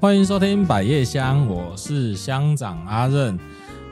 [0.00, 3.38] 欢迎收听百叶香，我是乡长阿任。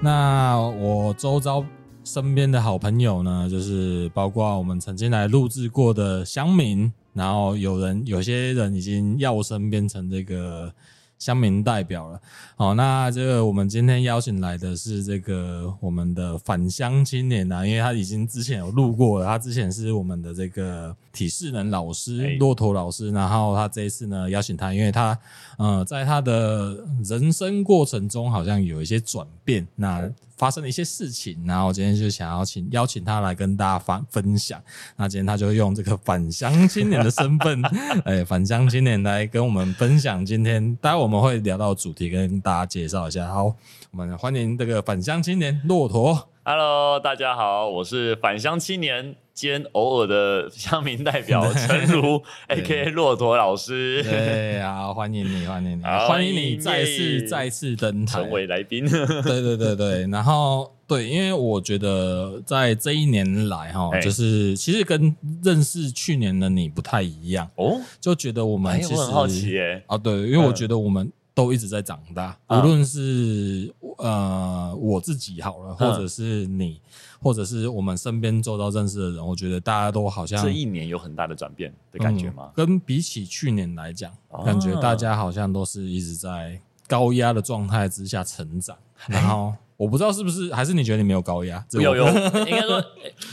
[0.00, 1.62] 那我周遭
[2.02, 10.72] 身边的好朋友呢，就是包括我们曾经来录制过的乡民，然后有人有些人已经要生变成这个。
[11.18, 12.20] 乡民代表了，
[12.56, 25.18] 好，那这个我们今天邀请来的是这个我们的返乡青年啊，因为他已经之前有录过了，他之前是我们的这个体适能老师，骆驼老师，然后他这一次呢邀请他，因为他
[25.58, 30.08] 呃在他的人生过程中好像有一些转变，那。
[30.38, 34.62] 发生了一些事情，然后今天就想要请邀请他来跟大家分分享。
[34.96, 37.60] 那今天他就用这个返乡青年的身份，
[38.06, 40.24] 哎，返乡青年来跟我们分享。
[40.24, 43.26] 今天待会我们会聊到主题，跟大家介绍一下。
[43.26, 43.44] 好，
[43.90, 46.28] 我们欢迎这个返乡青年骆驼。
[46.44, 49.16] Hello，大家好，我是返乡青年。
[49.38, 52.90] 兼偶尔的乡民代表陈如， A.K.A.
[52.90, 58.84] 骆驼老师，对啊，欢迎你，欢迎你，欢迎你再次再次登台成为来宾。
[58.90, 65.14] 对对对对，然后对，因为我觉得在这一年来哈，就是其实跟
[65.44, 76.80] 认识去年的你不太一样哦，就觉得我们其实很好奇耶啊，对，因为我觉得我们都一直在长大，无论是呃我自己好了，或者是你。
[77.20, 82.50] 或者是我们身边周遭认识的人，我觉得大家都好像这一年有很大的转变的感觉吗？
[82.50, 88.76] 嗯、跟比起去年来讲，啊、感觉大家好像都是一直在高压的状态之下成长。
[89.08, 91.64] 然后我不知道是不是，还是你觉得你没有高压？
[91.72, 92.06] 有有，
[92.46, 92.82] 应该说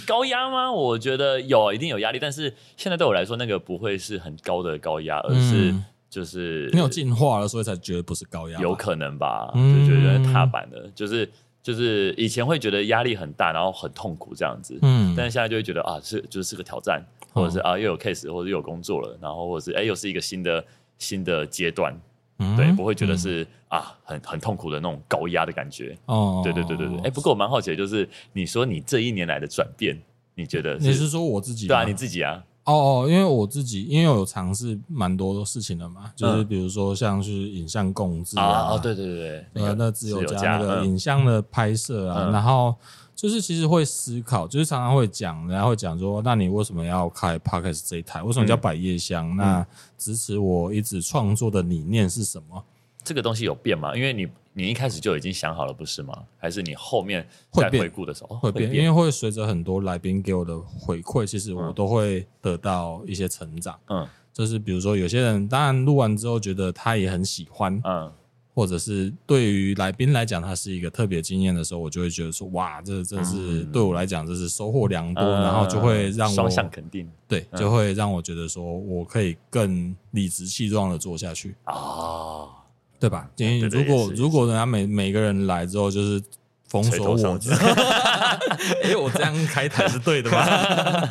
[0.07, 0.71] 高压吗？
[0.71, 2.17] 我觉得有，一定有压力。
[2.19, 5.73] 但是现在对我来说，那个不会是很高的高压，而是
[6.09, 9.51] 就是没有进化了，所以才觉得不是高压，有可能吧？
[9.53, 11.29] 就觉得踏板的，就是。
[11.65, 17.03] 就是以前会觉得压力很大，然后很痛苦这样子，嗯，但是现在就会觉得啊，是就是是个挑战，
[17.33, 20.63] 或者是啊又有 case，或者又有工作了，然后或者是哎又是一个新的
[20.99, 21.99] 新的阶段，
[22.37, 29.99] 嗯、对，不会觉得是、嗯、啊很很痛苦的那种高压的感觉，哦，对对对对对，哎，不过我蛮好奇的，就是你说你这一年来的转变，
[30.35, 30.85] 你觉得是？
[30.85, 31.65] 你是说我自己？
[31.65, 32.43] 对啊，你自己啊。
[32.65, 39.05] 哦哦，因为我自己，因为我有尝试蛮多的事情的嘛，就是比如说像是影像共制啊，哦对对
[39.53, 42.75] 对，呃那自由家那个影像的拍摄啊，然后
[43.15, 48.21] 就是其实会思考，就是常常会讲，然后会讲说，那你为什么要开 Podcast 这一台？
[48.23, 49.35] 为什么叫百叶箱？
[49.37, 49.65] 那
[49.97, 52.63] 支持我一直创作的理念是什么？
[53.03, 53.95] 这个东西有变吗？
[53.95, 54.27] 因为你。
[54.57, 56.17] 你一开始就已经想好了，不是吗？
[56.37, 58.73] 还是你后面在回顾的时候会变？
[58.73, 63.77] 因为会随着很多来宾给我的回馈，其实我都会得到一些成长。
[63.89, 68.09] 嗯，就是比如说有些人，当然录完之后觉得他也很喜欢，嗯，
[68.53, 82.63] 或者是对于来宾来讲，他是一个特别经验的时候，我就会觉得说，哇，这这是对我来讲，这是收获良多，然后就会让我双向肯定，对，就会让我觉得说我可以更理直气壮的做下去啊。
[82.99, 83.29] 对吧？
[83.37, 86.21] 因为如果如果人家每每个人来之后就是
[86.67, 90.45] 封锁我，因为， 我这样开台是对的吗？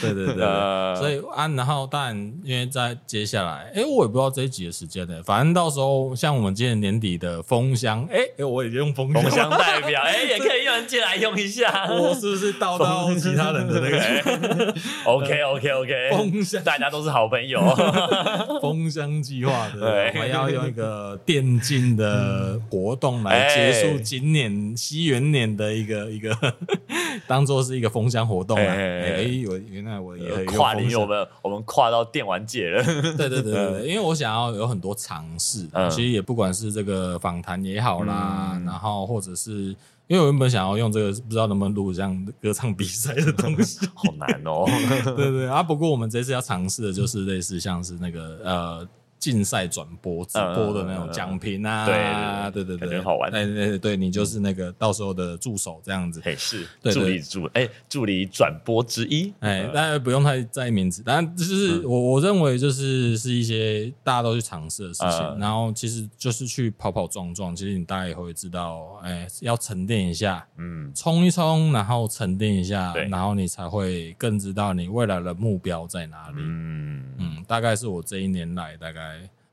[0.00, 0.36] 对对对，
[0.96, 9.50] 所以啊，然后当然，因为在接下来，哎，我也不知道这一集的时间呢，反正到时候像我们今年年底的封箱，哎哎，我也用封箱。
[9.50, 14.74] 代表，哎， 也可以用人进来用一下，我是不是倒到其他人的那个
[15.04, 17.60] ？OK OK OK，封箱，大家都是好朋友，
[18.60, 26.36] 封箱计划对，我们要用一个电竞的活动来结束今年西元年的一个一个，
[27.26, 28.64] 当做是一个封箱活动啊！
[28.64, 32.84] 哎，我原来我也跨年，我们我们跨到电玩界了。
[33.16, 39.74] 对对对对，因为我想要有很多尝试，其实也不管是这个访谈也好啦，然后或者是
[40.06, 44.64] 因为我原本想要用这个，不知道能不能录这样歌唱比赛的东西， 好难哦。
[45.16, 48.88] 对对啊，不过我们这次要尝试的就是类似像是那个呃。
[49.18, 53.30] 竞赛转播直播的那种奖品啊，对对对对，很好玩。
[53.34, 56.20] 哎对对，你就是那个到时候的助手这样子。
[56.24, 59.32] 嘿，是助理助哎助理转播之一。
[59.40, 76.36] 哎，大家不用太在意名字，但就是我我认为就是是一些大家都去尝试的事情，然后其实就是去跑跑撞撞，其实你大概也会知道，哎，要沉淀一下，嗯，冲一冲，然后沉淀一下，然后你才会更知道你未来的目标在哪里。
[76.38, 79.07] 嗯嗯，大概是我这一年来大概。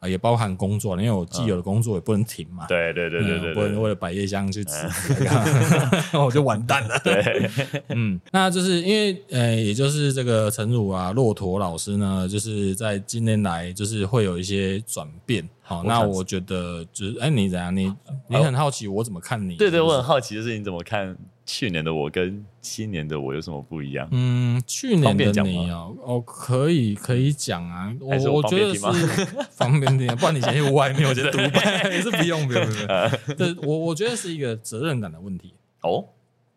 [0.05, 2.65] 啊，也包含工作，因为我既有的工作也不能停嘛。
[2.67, 5.25] 对对对对对，不能为了百叶箱去辞职，
[6.13, 6.99] 那我就完蛋了。
[7.03, 7.49] 对，
[7.89, 15.47] 嗯，那就是因为呃，也就是这个陈儒啊，骆驼老师呢，就是在今年来就是会有一些转变。
[15.61, 17.75] 好，那我觉得就是，哎，你怎样？
[17.75, 17.91] 你
[18.27, 19.55] 你很好奇我怎么看你？
[19.55, 24.07] 对对，我很好奇，就是你怎么看去年的我跟今年的我有什么不一样？
[24.11, 32.87] 嗯，去年的你哦，哦，可以可以讲啊，我我觉得是 方便点，不然你先去外面，我觉得独 白也是不用不用不用。
[33.37, 35.53] 对，我我觉得是一个责任感的问题。
[35.81, 36.05] 哦，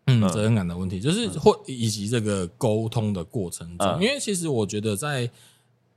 [0.06, 5.30] 嗯，责任感的问题就是或以及这个沟通的过程中，因为其实我觉得在。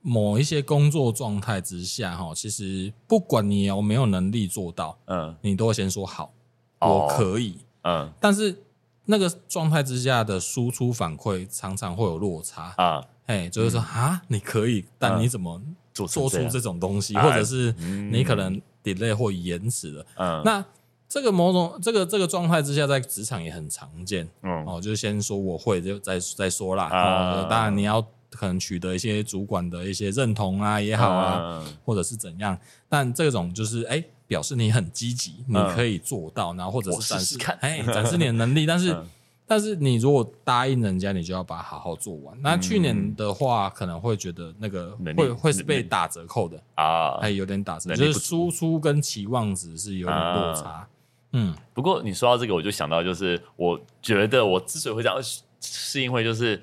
[0.03, 6.33] 某一些工作状态之下，哈，其实不管你有没有能力做到，嗯，你都会先说好，
[6.79, 8.63] 我可以，嗯，但是
[9.05, 12.73] 那个状态之下的输出反馈常常会有落差。
[12.77, 15.61] 啊，哎，就是说啊，你可以，但你怎么
[15.93, 17.71] 做做出这种东西，或者是
[18.11, 20.63] 你可能 delay 或延迟了，嗯，那
[21.07, 28.05] 这个某种这个这个状态之下，在职场也很常见，嗯，哦，就先说我会，就再再说啦，啊，当然你要。
[28.33, 32.57] 可能取得一些主管的一些认同啊也好啊，或者是怎样，
[32.87, 34.01] 但这种就是哎，
[34.31, 38.65] 表示你很积极，你可以做到，然后或者是展示看，哎，展示你的能力。
[38.65, 38.95] 但是，
[39.45, 42.33] 但是你如果答应人家，你就要把它好好做完。
[42.41, 46.57] 那去年的话，可能会觉得那个会会是被打折扣的。
[46.75, 50.87] 啊，还有点打折，就是输出跟期望值是有点落差。
[51.33, 55.21] 嗯，不过你说到这个，我就想到，就是我觉得我之所以会这样，
[55.59, 56.61] 是因为就是。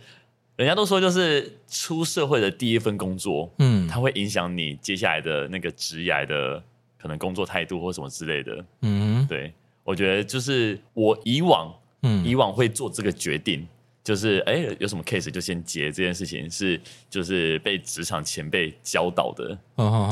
[0.56, 6.60] 人家都说，就是出社会的第一份工作，嗯，它会影响你接下来的那个职业的
[7.00, 9.52] 可能工作态度或什么之类的，嗯，对，
[9.84, 11.72] 我觉得就是我以往，
[12.02, 13.66] 嗯，以往会做这个决定，
[14.02, 19.58] 就是哎，有什么 case 就先接这件事情，是就是被职场前辈教导的，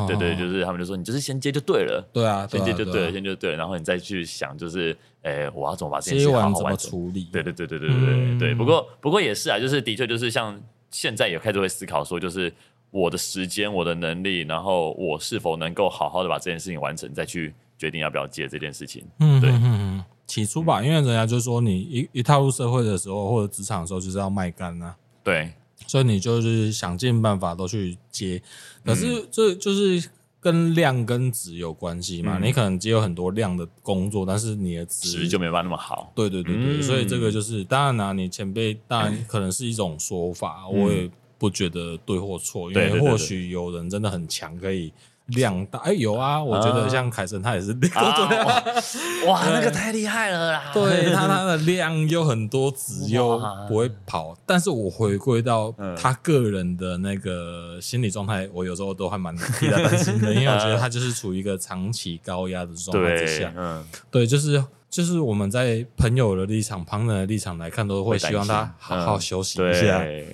[0.06, 4.97] 对对，就是他们就说你就是先接就对了，对啊，先接就对了，先就对了，然后你再去想就是。
[5.27, 6.88] 哎，我要怎么把这件事好好完成？
[6.88, 7.27] 处理？
[7.33, 8.55] 对对对对对对对、嗯、对。
[8.55, 10.56] 不过不过也是啊，就是的确就是像
[10.93, 12.53] 现在也开始会思考说，就是
[12.97, 19.05] 我的时间、我的能力，然后我是否能够好好的把这件事情完成，再去决定要不要接这件事情。
[19.21, 19.51] 嗯，对。
[19.51, 24.97] 嗯，起初吧，因为人家就说你一一踏入社会的时候或者职场的时候就是要卖干啊。
[25.23, 25.53] 对。
[25.87, 28.43] 所以你就是想尽办法都去接，
[28.85, 30.09] 可是这就是。
[30.39, 32.39] 跟量跟值有关系嘛？
[32.39, 36.13] 你可能接有很多量的工作，但是你的值就没办法那么好。
[36.15, 44.93] 对对对对，所以这个就是当然啦，你前辈当然可能是一种说法，我也不觉得对或错，因为或许有人真的很强，可以。
[45.31, 47.91] 量大哎，有啊，我觉得像凯森他也是量
[48.29, 50.71] 对哇，那个太厉害了啦！
[50.73, 53.37] 对他他的量又很多，只又
[53.67, 54.38] 不会跑。
[54.47, 63.53] 但是我回归到 他个人的那个心理状态，我有时候都还蛮替他担心的，因为我觉得 他就是处于一个长期高压的状态之下。
[63.56, 70.05] 嗯，对，就是就是我们在朋友的立场、旁人的立场来看，都会希望他好好休息一下。
[70.05, 70.25] 嗯，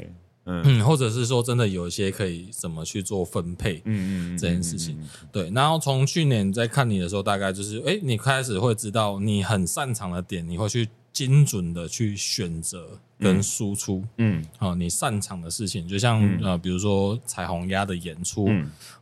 [0.85, 4.99] 或者是说真的有一些可以怎么去做分配，嗯嗯，这件事情，
[5.31, 5.51] 对。
[5.51, 18.49] 然后从去年在看你的时候，大概就是，哎，你开始会知道你很擅长的点，你会去精准的去选择跟输出，嗯，哦，你擅长的事情，就像呃，比如说彩虹鸭的演出，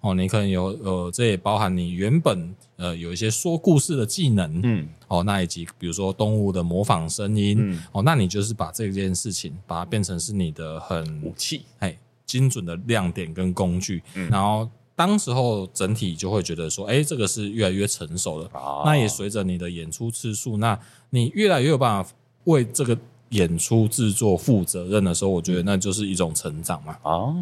[0.00, 4.88] 哦，你可能有呃，这也包含你原本呃有一些说故事的技能，嗯。
[5.08, 18.50] 哦，那以及比如说动物的模仿声音，嗯、哦，那你就是把这件事情把它变成是你的很武器，哎，精准的亮点跟工具，嗯、然后当时候整体就会觉得说，哎，这个是越来越成熟了。
[18.52, 20.78] 哦、那也随着你的演出次数，那
[21.08, 22.10] 你越来越有办法
[22.44, 22.98] 为这个。
[23.30, 26.96] 演出制作负责任的时候，我觉得那就是一种成长嘛。
[27.04, 27.32] 哦，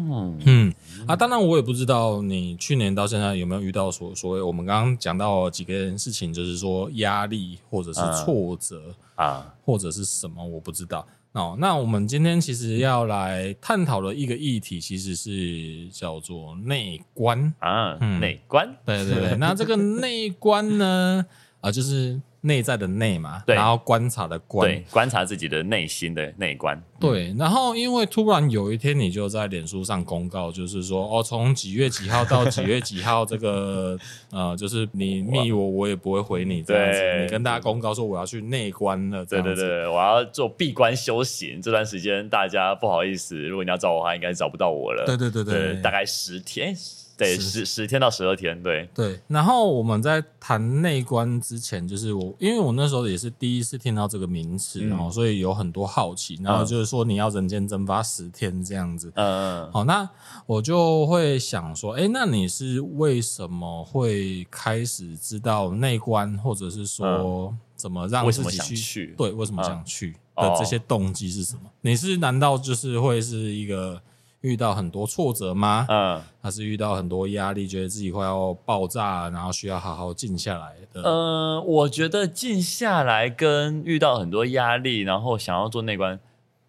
[0.45, 0.71] 嗯
[1.07, 11.03] 啊，当然我也不知道你去年到现在有没有遇到所所谓我们刚刚讲到几个事情，就是说压力或者是挫折啊，或者是什么，我不知道。
[11.33, 18.75] 哦，那我们今天其实要来探讨的一个议题，其实是叫做内观啊，内观。
[18.85, 21.25] 对对对，那这个内观呢，
[21.61, 22.19] 啊，就是。
[22.41, 26.81] 内在的内嘛，对然后观察的观，对，观察自己的内心的内观。
[26.99, 33.97] 对，然后因为突然有一天你就在脸书上公告，就是说哦，从几月几号到几月几号，这个
[34.31, 36.99] 呃，就是你密我，我也不会回你这样子。
[36.99, 41.61] 对你跟大家公告说我要去内观了，对对对，我要做闭关修行。
[41.61, 45.05] 这段时间大家不好意思，如果你要找我的话，应该找不到我了。
[45.05, 46.75] 对对对对，对大概十天。
[47.19, 49.19] 对，十十天到十二天，对对。
[49.27, 59.71] 然后我们在谈内观之前，就是我，因为我那时候也是第一次听到这个名词，然后所以有很多好奇，然后就是说你要人间蒸发十天这样子，嗯嗯。
[59.73, 60.09] 好，那
[60.45, 69.13] 我就会想说，哎，那你是为什么会开始知道内观，或者是说怎么让自己去？
[69.17, 71.63] 对，为什么想去的这些动机是什么？
[71.81, 74.01] 你是难道就是会是一个？
[74.41, 75.85] 遇到很多挫折吗？
[75.89, 81.01] 嗯，还是遇到很多压力，觉得自己快要爆炸，然后需要好好静下来的？
[81.03, 86.19] 嗯，我觉得静下来跟遇到很多压力，然后想要做内观，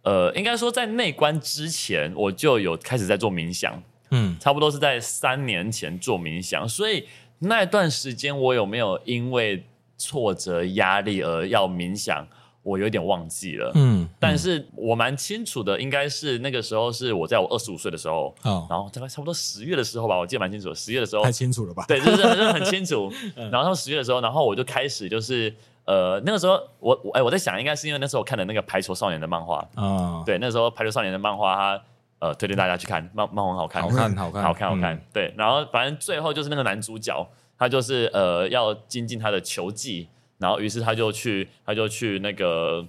[0.02, 3.82] 呃，应该说在内观之前，我就有开始在做冥想。
[4.10, 7.06] 嗯，差不多是在三年前做冥想，所以
[7.38, 9.64] 那段时间我有没有因为
[9.96, 12.26] 挫折压力而要冥想，
[12.62, 13.73] 我有点忘记了。
[13.75, 21.85] 嗯，但是我蛮清楚的，应该是那个时候是我在我二十五岁的时候，哦，然后大概差不多十月的时候吧，我记得蛮清楚，十月的时候太清楚了吧？
[21.88, 23.11] 对，就是就是很清楚。
[23.50, 31.83] 然后十月的时候，然后我就开始就是呃那个时候我我哎我在想，应该是因为那时候我看的那个排球少年的漫画啊，哦，对，那时候排球少年的漫画它。
[32.23, 35.02] 呃，推荐大家去看漫漫画，好看，好看，好看， 好看，好看。
[35.11, 37.26] 对，然后反正最后就是那个男主角，
[37.59, 40.07] 他就是呃要精进他的球技，
[40.40, 42.85] 然后于是他就去，他就去那个。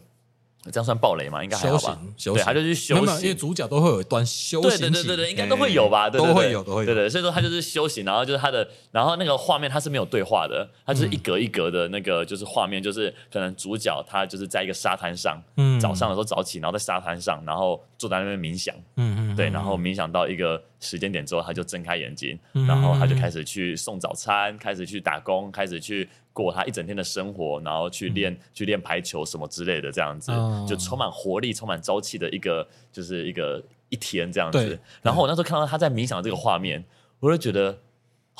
[0.65, 1.43] 这样算暴雷吗？
[1.43, 1.99] 应该还好吧。
[2.23, 4.77] 对，他就去休息，因为主角都会有一段休息。
[4.77, 6.07] 对对对对对，应该都会有吧？
[6.07, 6.85] 对，都会有，都会有。
[6.85, 26.07] 对对，所以说他就是休息，然后就是他的，然后那个画面他是没有对话的，他就是一格一格的那个就是画面，就是可能主角他就是在一个沙滩上，嗯，早上的时候早起，然后在沙滩上，然后坐在那边冥想，嗯嗯，对，然后冥想到一个时间点之后，他就睁开眼睛，然后他就开始去送早餐，开始去打工，开始去。
[26.33, 34.79] 过他一整天的生活，然后去练、嗯、去练排球什么之类的，这样子、哦、就充满活力、充满朝气的一个，就是一个一天这样子。
[35.01, 36.83] 然后我那时候看到他在冥想的这个画面，
[37.19, 37.77] 我就觉得。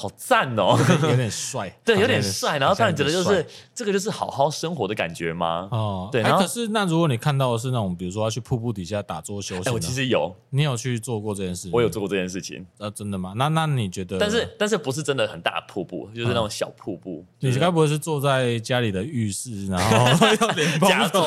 [0.02, 2.58] 好赞哦，有点帅，对，有点帅。
[2.60, 5.68] 然后突然觉得就是这个就是好好生活的感觉吗？
[5.72, 6.22] 哦，对。
[6.22, 11.70] 然后可是那如果你看到的是那种，比如说要去瀑布底下打坐休息，哎，我其实有，你有去做过这件事？
[11.72, 12.66] 我有做过这件事情。
[12.80, 13.34] 那，真的吗？
[13.36, 14.18] 那那你觉得？
[14.18, 17.24] 但是但是不是真的很大的瀑布，就是那种小瀑布。
[17.40, 21.26] 你该不会是坐在家里的浴室，然后 用莲蓬头，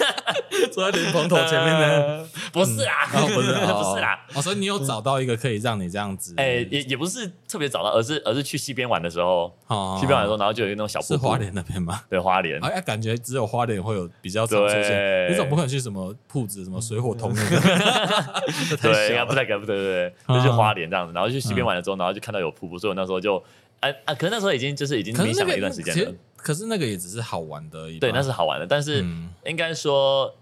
[0.72, 2.26] 坐在莲蓬头前面呢？
[2.52, 4.18] 不是啊，不是不是啦。
[4.34, 6.34] 哦，所以你有找到一个可以让你这样子？
[6.38, 9.52] 哎，也也不是特别找到，而是而是去西边玩的时候，
[9.98, 11.14] 西边玩的时候，然后就有那种小瀑布。
[11.14, 12.02] 是花莲那边吗？
[12.08, 12.58] 对，花莲。
[12.64, 15.30] 哎，感觉只有花莲会有比较常出现。
[15.30, 17.56] 你总不可能去什么铺子，什么水火通那个？
[18.82, 21.12] 对，应该不太敢，不对，对，对，就去花莲这样子。
[21.12, 23.42] 然后去西边玩的时候，然后就看到有瀑布，所以我那时候就，
[23.80, 26.12] 哎啊，可是那时候已经就是已经冥想了一段时间了。
[26.36, 28.66] 可是那个也只是好玩的，对，那是好玩的。
[28.66, 29.04] 但是
[29.44, 30.34] 应该说，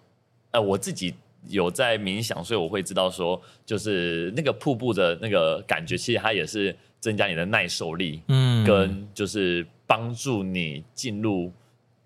[0.50, 1.14] 呃，我自己。
[1.46, 6.76] 有在冥想，所以我会知道说，就是那个瀑布的那个感觉，其实它也是
[7.08, 11.50] 增加你的耐受力，嗯，跟就是帮助你进入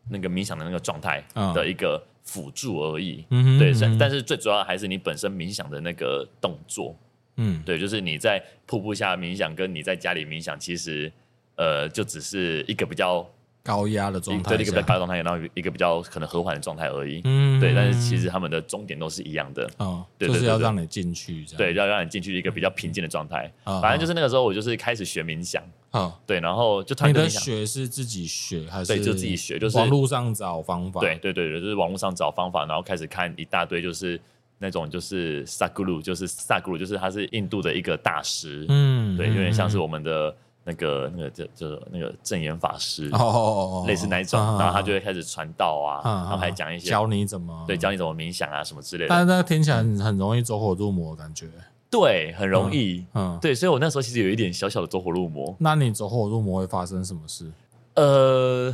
[0.09, 1.21] 那个冥想的那个状态
[1.53, 6.95] 的一个辅助而已，嗯，对，但是最主要还是你本身冥想的那个动作，
[7.39, 11.11] 嗯，对，就是你在瀑布下冥想，跟你在家里冥想，其实
[11.57, 13.29] 呃，就只是一个比较。
[13.63, 17.21] 高压的状态，对一个比较高的状态，然后一个比较可能和缓的状态而已。
[17.25, 19.71] 嗯，对，但是其实他们的终点都是一样的。
[19.79, 23.51] 哦，就是要让你进去，对，要让你进去一个比较平静的状态。
[23.65, 25.63] 反正就是那个时候，我就是开始学冥想。
[25.91, 28.95] 啊，对，然后就你的学是自己学还是？
[28.95, 31.01] 对，就自己学，就是网络上找方法。
[31.01, 34.19] 对对对对，就是网络上找方法，然后开始看一大堆，就是
[34.59, 38.65] 那种就是萨古鲁，就是萨古鲁，就是他是印度的一个大师。
[38.71, 40.35] 嗯，对，有点像是我们的。
[40.65, 49.09] 那个那个就就那个证严法师哦哦哦，类似那一种，然后他就会开始传道啊，然后还讲一些教你怎么对，教你怎么冥想啊什么之类的。
[49.09, 51.49] 但是那个听起来很容易走火入魔感觉，
[51.91, 55.53] 对，很容易，嗯，对，所以我那时候其实有一点小小的走火入魔。
[55.59, 57.51] 那你走火入魔会发生什么事？
[57.95, 58.73] 呃，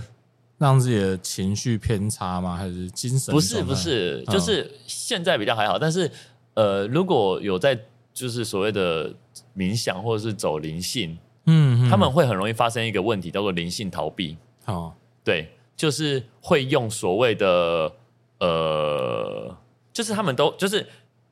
[0.59, 2.55] 让自己的情绪偏差吗？
[2.55, 3.33] 还是精神？
[3.33, 6.11] 不是不是，就是现在比较还好，但是
[6.53, 7.79] 呃，如果有在
[8.13, 9.11] 就是所谓的
[9.57, 11.17] 冥想或者是走灵性。
[11.51, 14.37] 嗯，他们会很容易发生一个问题，叫做灵性逃避。
[14.67, 14.93] 哦，
[15.25, 17.91] 对，就是会用所谓的
[18.39, 19.57] 呃，
[19.93, 20.87] 就是他们都就是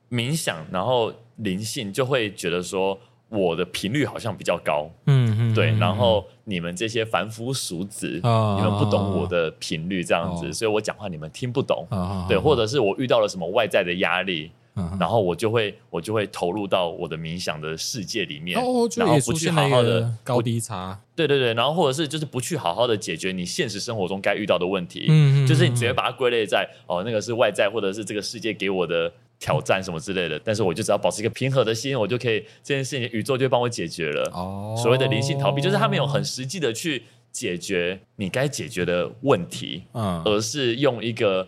[0.09, 2.97] 冥想，然后灵性就会觉得说
[3.29, 4.89] 我的频率好像比较高。
[5.05, 11.85] 嗯嗯，对，然后你们这些凡夫俗子，哦、你们不懂我的频率这样子，哦、所以我讲话你们听不懂。
[11.91, 14.51] 哦、对，或者是我遇到了什么外在的压力。
[14.99, 18.55] 然后我就会我就会投入到我的冥想的世界里面，
[18.95, 34.29] 然后不去好好的高低差，对对对，然后或者是就是不去好好的解决你现实生活中该遇到的问题，嗯，就是你直接把它归类在哦那个是外在或者是这个世界给我的挑战什么之类的，但是我就只要保持一个平和的心，我就可以这件事情宇宙就会帮我解决了。
[34.33, 41.47] 哦，所谓的灵性逃避，就是他没有很实际的去解决你该解决的问题，嗯，而是用一个。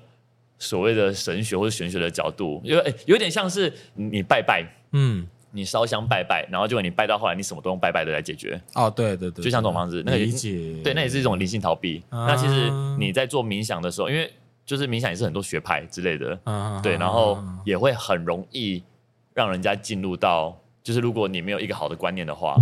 [0.60, 8.62] 所谓的神学或者玄学的角度，因为、欸、有点像是你拜拜，嗯，你烧香拜拜，然后结果你拜到后来，你什么都用拜拜的来解决。
[8.76, 12.04] 哦，对对对，就像这种方式，那个理解，对，那也是一种灵性逃避。
[12.10, 14.32] 啊、那其实你在做冥想的时候，因为
[14.66, 18.84] 就是冥想也是很多学派之类的，啊、对，然后也会很容易
[19.34, 22.56] 让人家进入到，就是如果你没有一个好的观念的话，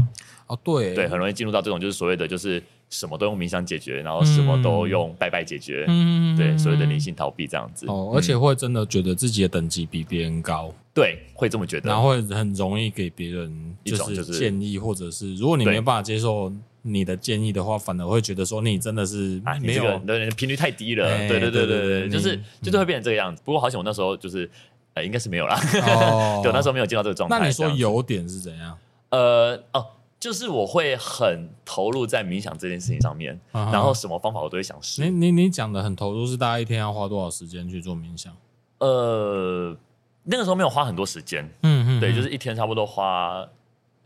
[0.46, 0.94] 哦，对。
[0.94, 7.86] 对，很容易进入到这种就是所谓的就是什么都用冥想解决，然后什么都用拜拜解决，嗯，对，所谓的灵性逃避这样子。
[7.88, 16.52] 哦，而且会真的觉得自己的等级比别人高，对，会这么觉得，然后会很容易给别人就是建议，或者是如果你没有办法接受。
[16.84, 21.06] 你的建议的话，反而会觉得说你真的是没有，你的频率太低了。
[21.28, 23.42] 对对对对对，就是就是会变成这个样子。
[23.44, 24.50] 不过好险，我那时候就是
[24.94, 25.60] 呃，应该是没有啦。
[26.42, 27.40] 对，那时候没有进到这个状态。
[27.40, 28.78] 那你说有点是怎样？
[29.10, 29.86] 呃哦，
[30.20, 35.02] 就是我会很投入在冥想这件事情上面，然后什么方法我都会想试。
[35.04, 38.36] 你你你讲的很投入，是大概一天要花多少时间去做冥想？
[38.80, 39.76] 呃，
[40.24, 41.44] 那个时候没有花很多时间。
[41.64, 43.48] 嗯嗯，对，就是一天差不多花。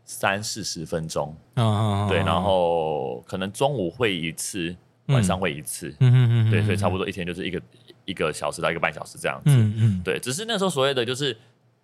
[0.04, 4.74] 三四十分钟，嗯嗯，对，然后可能中午会一次，
[5.06, 7.62] 晚上会一次，嗯嗯嗯，对，所以差不多一天就是一个
[8.04, 11.34] 一个小时到一个半小时这样子，嗯嗯，对，只是那时候所谓的就是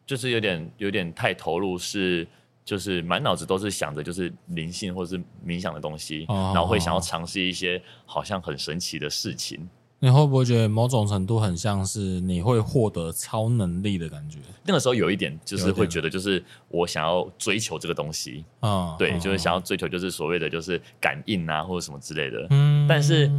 [0.04, 2.26] 就是有点有点太投入，是
[2.68, 9.66] 就是满脑子都是想着就是灵性或者是冥想的东西，然后会想要尝试一些好像很神奇的事情。
[10.00, 14.38] 你会不会觉得某种程度很像是你会获得超能力的感觉？
[14.66, 22.46] 那个时候有一点，就是会觉得，就是我想要追求这个东西啊，对，就是想要追求，就是所谓的就是感应啊，或者什么之类的。
[22.50, 23.30] 嗯，但是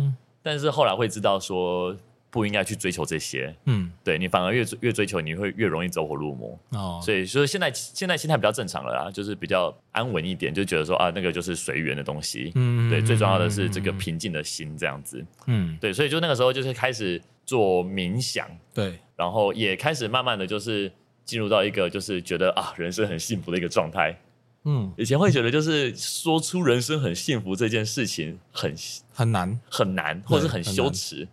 [0.42, 1.96] 但是后来会知道说。
[2.32, 6.60] 不应该去追求这些，嗯，对，你反而越越追求，你会越容易走火入魔。
[6.72, 7.02] 哦。
[7.04, 20.92] 所以说现在现在心态比较正常了啦，就是比较安稳一点，就觉得说啊，那个就是随缘的东西，嗯，对，最重要的是这个平静的心这样子，嗯，对，所以就那个时候就是开始做冥想，对，然后也开始慢慢的就是
[21.26, 24.16] 进入到一个就是觉得啊，人生很幸福的一个状态，
[24.66, 28.76] 嗯，以前会觉得就是说出人生很幸福这件事情很
[29.12, 29.60] 很难。
[29.72, 31.28] 很难，或者是很羞耻。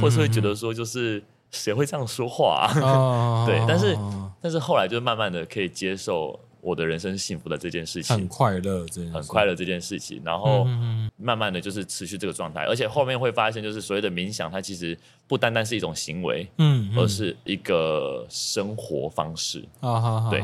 [0.00, 2.80] 或是会觉得说，就是谁会这样说话啊？
[2.80, 3.96] 哦、对，但是
[4.40, 10.64] 但是后来就慢慢的可以接受我的人生幸福的这件事情，很快乐，很快乐这件事情，然后
[11.16, 19.64] 慢慢的就是持续这个状态，而且后面会发现，就是所谓的冥想，它其实不单单是一种行为，嗯，而是一个生活方式。
[19.80, 20.40] 啊，对，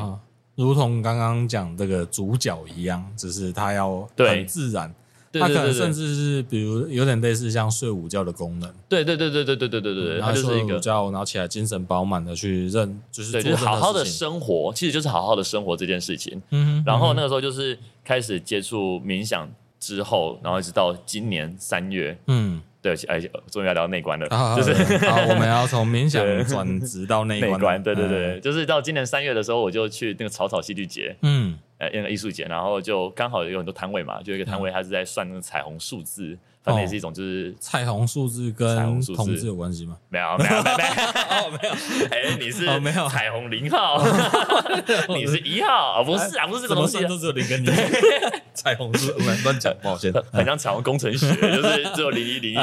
[0.56, 4.92] 如同刚刚讲这个主角一样，只是他要很自然。
[5.32, 8.72] 它可能甚至是，比如有点类似像睡午觉的功能。
[8.88, 16.40] 对对对对对对对对对，它就是一个觉，然后起来精神饱满的去认，就是对，就是好好的生活，其实就是好好的生活这件事情。
[16.50, 22.60] 嗯，然后那个时候就是开始接触冥想之后，然后一直到今年三月，嗯。
[22.80, 27.82] 对，哎，终于要聊内观了，就是好，我们要从冥想转职到内观。
[27.82, 36.36] 对对对，就是到今年三月的时候，我就去那个草草戏剧节，嗯，呃，那个艺术节，然后就刚好有很多摊位嘛，就一个摊位，他是在算那个彩虹数字。
[36.68, 39.96] 反正也是一种，就是彩虹数字跟同志有关系吗？
[40.10, 41.74] 没有，没有，没有，没有。
[42.12, 44.04] 哎，你是没有彩虹零号，
[45.08, 47.72] 你是一号，不是啊，不是这个东西，都只有零跟零。
[48.52, 52.56] 彩虹数字乱讲，抱歉，很像彩虹工程学，就是只有零一零一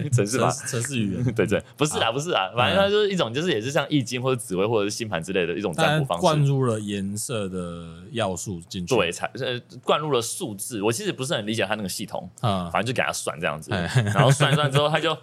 [0.00, 1.24] 零城市嘛，城市语言。
[1.34, 10.80] 对对，不是啊，不是啊，反正它就是一种，就是也是像易经或者紫微或者是星盘之类的一种占卜方式，灌入了颜色的要素进去，对，才呃灌入了数字。
[10.80, 13.12] 我其实不是很理解它那个系统啊，反正就给它。
[13.18, 15.16] 算这样子，然后算一算之后，他就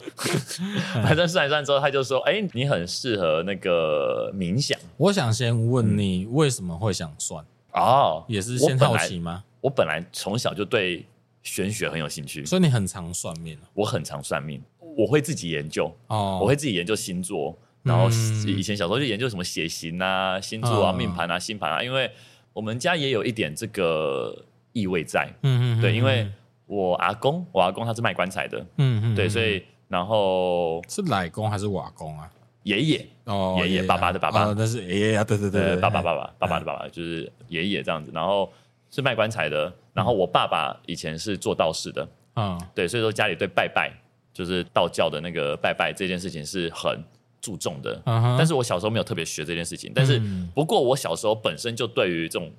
[1.03, 7.43] 反正算一算之后，他就说：“哎、欸，你很适合那个冥想。”我想先问你，为什么会想算？
[7.71, 9.43] 哦，也是先好奇吗？
[9.61, 11.05] 我本来从小就对
[11.41, 13.57] 玄学很有兴趣，所以你很常算命。
[13.73, 18.09] 我很常算命，我会自己研究哦，我会自己研究星座，然后
[18.45, 22.09] 以前小时候就研究什么血型啊、星座啊、命盘啊、星盘啊，因为
[22.53, 25.29] 我们家也有一点这个意味在。
[25.43, 26.27] 嗯嗯，对，因为。
[26.67, 32.29] 我阿公，我阿公他是卖棺材的，嗯嗯，对，所以然后是奶公还是瓦公啊？
[32.63, 38.51] 爷爷哦，爷爷爸爸的爸爸，那是爷爷啊，对对对，爸爸爸爸爸爸的爸爸就是爷爷这样子，然后
[38.89, 43.91] 是卖棺材的，然后我爸爸以前是做道士的，嗯，对，所以说家里对拜拜
[44.33, 46.99] 就是道教的那个拜拜这件事情是很
[47.39, 50.19] 注重的，但是我小时候没有特别学这件事情，但是
[50.55, 52.51] 不过我小时候本身就对于这种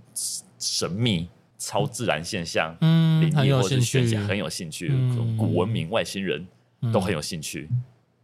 [0.56, 1.28] 神秘。
[1.58, 4.88] 超自然现象，嗯，灵异或者是玄学很有兴趣，
[5.38, 6.46] 古文明、外星人
[6.92, 7.68] 都很有兴趣，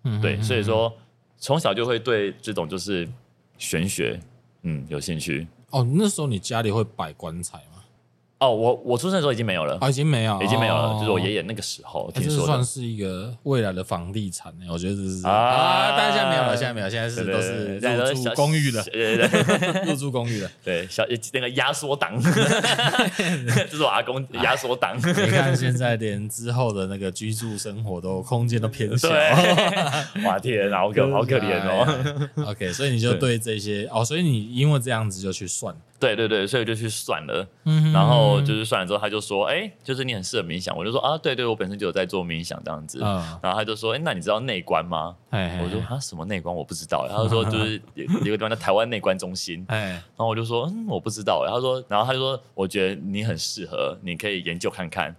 [0.05, 0.92] 嗯，对，所以说
[1.38, 3.09] 从小就会对这种就是
[3.57, 4.21] 玄学，
[4.62, 5.47] 嗯，有兴趣。
[5.71, 7.72] 哦，那时候你家里会摆棺材吗？
[8.43, 24.97] 哦，我我出生的时候已经没有了，哦，已经没有，已经没有了，就是我爷爷那个时候听说算是一个未来的房地产，我觉得这是啊，但现在没有了，现在没有，现在是都是 入住公寓的，对对对，入住公寓的，对，小那个压缩档， 这是我阿公压缩档。
[24.99, 29.09] 你看现在连之后的那个居住生活都空间都偏小，
[30.25, 32.29] 哇天，好可好可怜哦。
[32.49, 35.73] OK，所以你就对这些哦，所以你因为这样子就去算。
[36.03, 45.15] 对对对，所以我就去算了，嗯、然后就是算了之后，他就说，哎，就是你很适合冥想，我就说啊，对对，我本身就有在做冥想这样子，嗯、然后他就说，哎，那你知道内观吗？
[45.31, 45.65] 嘿嘿嘿。
[45.65, 46.53] 我说啊，什么内观？
[46.53, 55.15] 我不知道，他就说就是有 一个地方叫台湾内观中心，哎然后我就说嗯，我不知道，他说，然后他就说，我觉得你很适合，你可以研究看看，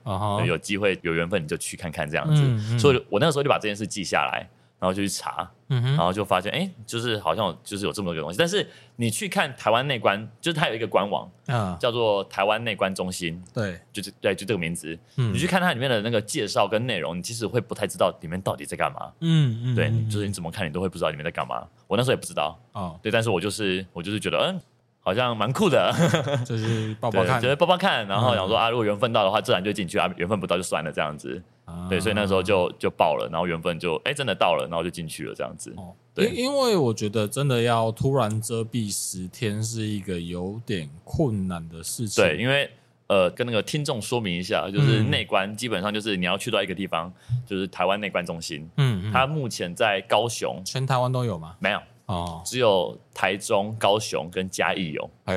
[0.46, 4.50] 有机会有缘分你就去看看这样子，所以我那个时候就把这件事记下来。
[4.84, 8.38] 然后就去查，嗯、哼然后就发现，哎，就是好像就是有这么多个东西。
[8.38, 15.00] 但是你去看台湾内观，就是它有一个官网，啊、叫做台湾内观中心，对，就是对，就这个名字。
[15.16, 19.10] 嗯、你去看它里面的那个介绍跟内容，你其实会不太知道里面到底在干嘛。
[19.22, 21.66] 嗯嗯，对，就是你怎么看，你都会不知道里面在干嘛。
[21.88, 24.60] 我那时候也不知道，哦，对，但是我就是我就是觉得，嗯，
[25.00, 25.94] 好像蛮酷的，
[26.46, 31.42] 就是抱抱 看，觉得抱抱看，然后想说啊，如果缘分到的话，自然就进去啊；缘分不到就算了，这样子。
[31.90, 35.74] 对，所以那时候就就报了，然后缘分就哎真的到了，然后就进去了这样子。
[35.78, 42.24] 哦，对，因因为我觉得真的要突然遮蔽十天是一个有点困难的事情。
[42.24, 42.70] 对，因为
[43.08, 47.12] 呃跟那个听众说明一下，就是内观基本上就是你要去到一个地方，
[47.46, 48.70] 就是台湾内观中心。
[48.78, 51.56] 嗯，它目前在高雄，全台湾都有吗？
[51.60, 51.80] 没有。
[52.06, 55.36] 哦，只有台中、高雄跟嘉义有，哎，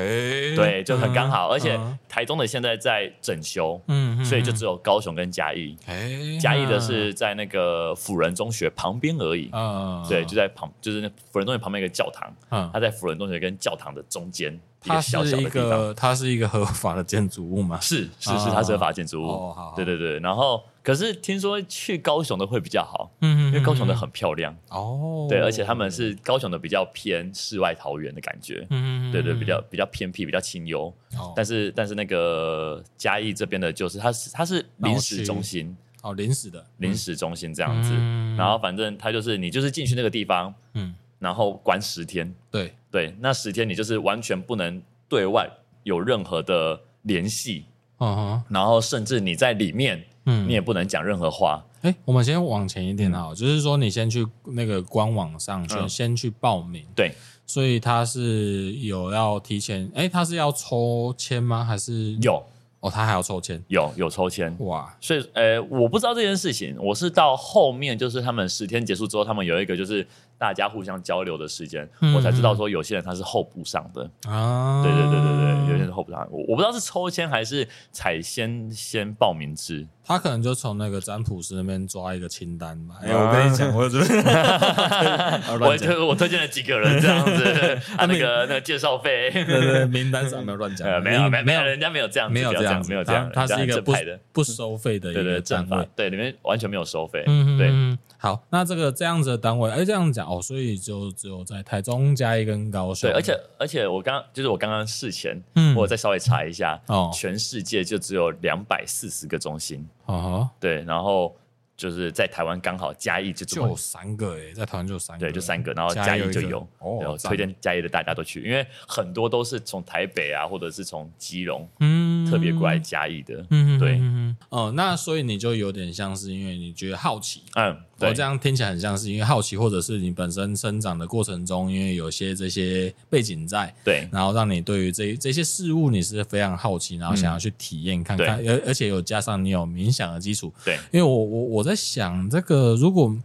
[0.55, 17.79] 对，就很刚好，而且台中的现在在整修，嗯，所以就只有高雄跟嘉义，哎，嘉义的是在那个辅仁中学旁边而已，嗯，对，就在旁，就是那辅仁中学旁边一个教堂，嗯，它在辅仁中学跟教堂的中间，它是一个，它是一个合法的建筑物吗？
[17.79, 20.63] 是是是，它是合法建筑物，哦，好，对对对，然后。
[20.87, 24.55] 可是听说去高雄的会比较好，嗯，因为高雄的很漂亮。
[24.69, 36.65] 哦，对，而且他们是高雄的比较偏室外桃源的感觉，嗯，对对，比较比较偏僻，比较清幽，哦，但是但是那个嘉义这边的就是它是它是临时中心，哦，临时的。
[36.77, 37.93] 临时中心这样子，
[38.37, 42.73] 然后反正它就是你就是进去那个地方，嗯，然后关十天，对。
[42.89, 45.49] 对，那十天你就是完全不能对外
[45.83, 47.65] 有任何的联系，
[47.99, 50.03] 嗯，然后甚至你在里面。
[50.29, 51.63] 嗯，你也不能讲任何话。
[51.83, 56.85] 哎，我们先往前一点啊，就是说你先去那个官网上去，先去报名。
[56.93, 57.15] 对，
[57.47, 61.63] 所以他是有要提前，哎，他是要抽签吗？
[61.63, 62.43] 还是有？
[62.79, 63.59] 哦，他还要抽签？
[63.69, 64.55] 有，有抽签。
[64.59, 70.05] 哇，所以，呃，我不知道这件事情，我是到后面，就是他们十天结束之后，他们有一个就是。
[70.39, 82.95] 大家互相交流的时间，嗯、我才知道说有些人他是候补上的啊，对对对对对，有些人是候补上，我我不知道是抽签还是采先先报名制，他可能就从那个占卜师那边抓一个清单嘛。
[83.01, 83.99] 哎，我跟你讲，我这
[85.59, 87.43] 我就我推荐了几个人这样子，
[87.97, 93.93] 啊那个那个介绍费，对对，名单上没有乱讲， 没有没有没有，人家没有这样，没有这样，没有这样，他是一个不
[94.31, 97.97] 不收费的一个单位，对，里面完全没有收费，嗯对。
[98.19, 103.07] 好，那这个这样子的单位，哎，这样讲哦，所以就只有在台中、加一根高雄。
[103.07, 111.35] 对，而且而且我刚就是我刚刚事前，嗯，我再稍微查一下，哦，全世界就只有两百四十个中心，哦，对，然后
[111.75, 124.01] 就是在台湾刚好嘉义就就三个哎，在台湾就三个，对，就三个，然后嘉义就有，哦，推荐嘉义的大家都去，因为很多都是从台北啊，或者是从基隆，嗯，特别过来嘉义的，嗯，对，
[124.49, 127.77] 哦，那所以你就有点像是因为你觉得好奇，嗯。
[127.99, 143.17] 我这样听起来很像是因为好奇，或者是你本身生长的过程中，因为有些这些背景在，对，然后让你对于这这些事物你是非常好奇，然后想要去体验看看，而而且有加上你有冥想的基础，对，因为我我我在想这个，如果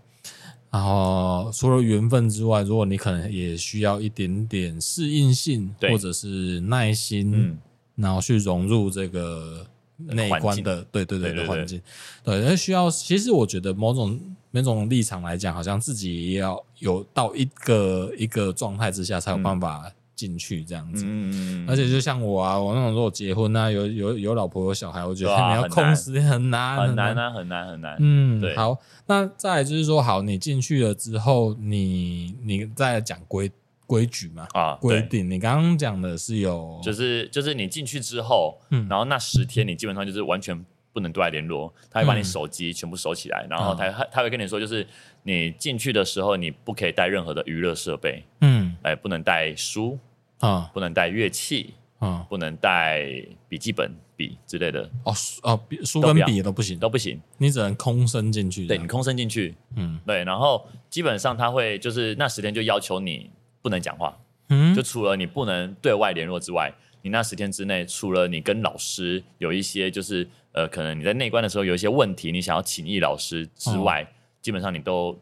[0.70, 7.58] 然后除了缘分之外，如果你可能也需要一点点适应性，或者是耐心，
[7.94, 9.66] 然后去融入这个
[9.98, 11.78] 内观的，对对对的环境，
[12.24, 14.18] 对，那需要，其实我觉得某种。
[14.54, 21.04] 那种立场来讲，好像自己也要有到一个一个状态之下，才有办法进去这样子。
[21.08, 27.96] 嗯，而且就像我啊，我那种如果结婚啊，有有有老婆有小孩，我觉得你要控时很难，很难啊，很难很难。
[27.98, 28.54] 嗯，对。
[28.54, 33.50] 好，那再来就是说，好，你进去了之后，你你再来讲规
[33.86, 34.46] 规矩嘛？
[34.52, 35.30] 啊，规定。
[35.30, 40.64] 你刚刚讲的是有，就是就是你进去之后，嗯，然后那十天你基本上就是完全。
[40.92, 44.86] 不能对外联络，他会把你手机全部收起来，嗯、然后他他他会跟你说，就是
[45.22, 49.98] 你进去的时候，你不可以带任何的娱乐设备，嗯，哎，不能带书
[50.40, 53.04] 啊，不能带乐器啊，不能带
[53.48, 54.88] 笔记本、笔笔之类的。
[55.04, 58.66] 哦，哦，书跟笔都不行，都不行，你只能空身进去。
[58.66, 64.16] 对，你空身进去，嗯，对，然后基本上他会就是那十天就要求你不能讲话，
[64.50, 74.06] 嗯，就除了你不能对外联络之外，你那十天之内，除了你跟老师有一些就是呃，可能你在内观的时候有一些问题，你想要请益老师之外，哦、
[74.40, 75.18] 基本上你都。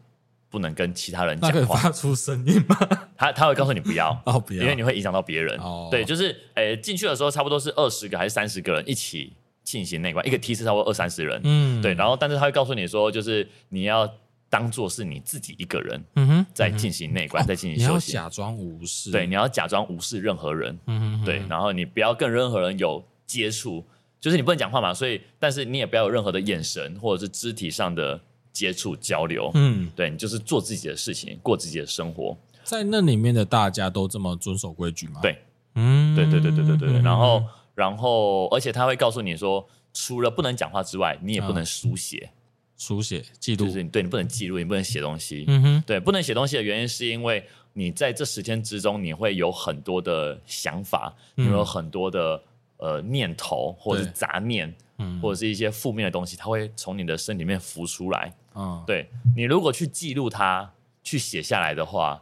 [0.51, 2.77] 不能跟其他人讲话，发出声音吗？
[3.15, 5.57] 他他会告诉你不要，哦，不要，因为你会影响到别人。
[5.59, 9.31] 哦，对，就是诶，进去的时候差不多是二十个还是三十个人一起
[9.63, 11.39] 进行内观，一个梯次差不多二三十人。
[11.45, 14.13] 嗯，对，然后但是他会告诉你说，就是你要
[14.49, 23.85] 当做是你自己一个人，嗯哼，在进行内观，在进行休息，你要假装无视，对，你要假装无视任何人，嗯哼，对，然后你不要跟任何人有接触，
[24.21, 28.21] 就是你不能讲话嘛，所以但是你也不要有任何的眼神或者是肢体上的。
[28.53, 32.37] 接触交流，嗯，对，你就是做自己的事情，过自己的生活。
[32.65, 35.21] 在那里面的大家都这么遵守规矩吗？
[35.21, 35.41] 对，
[35.75, 37.01] 嗯，对对对对对对。
[37.01, 37.41] 然后，
[37.73, 42.29] 然后，而且他会告诉你说，除了不能讲话之外，你也不能书写，
[42.77, 45.45] 书写记录，就是你对你不能记录，你不能写东西。
[45.47, 52.43] 嗯哼，对，不能写东西的原因是因为你在这十天之中，你会有很多的想法，你有很多的
[52.81, 58.33] 呃念头或者是杂念，嗯，或者是一些负面的东西，它会从你的身体里面浮出来。
[58.55, 60.69] 嗯，对，你如果去记录它，
[61.03, 62.21] 去写下来的话，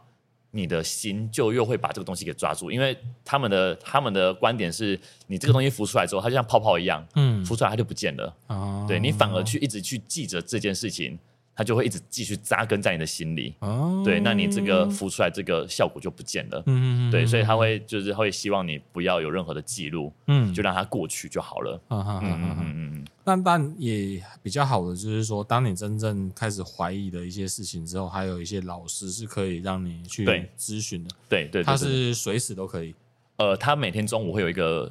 [0.52, 8.36] 你的心就又会把这个东西给抓住，因为他们的他们的观点是，你这个东西浮出来之后，它就像泡泡一样，嗯，浮出来它就不见了。
[8.46, 11.18] 哦，对，你反而去一直去记着这件事情。
[11.54, 23.04] 它就会一直继续扎根在你的心里，哦，对，那你这个浮出来这个效果就不见了，嗯，对，所以他会就是会希望你不要有任何的记录，嗯，就让它过去就好了，嗯嗯嗯嗯嗯。
[23.22, 30.26] 但但也比较好的就是说，当你真正开始怀疑的一些事情之后，还有一些老师是可以让你去
[30.58, 32.94] 咨询的，对对，他是随时都可以，
[33.36, 34.90] 呃，他每天中午会有一个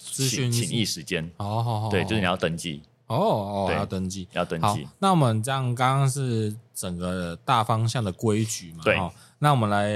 [0.00, 2.82] 咨询请益时间，哦，对，就是你要登记。
[3.08, 4.86] 哦哦，对要登记，要登记。
[5.00, 8.80] 那我们这样刚刚是整个大方向的规矩嘛？
[8.84, 8.96] 对。
[9.40, 9.88] 那我们来，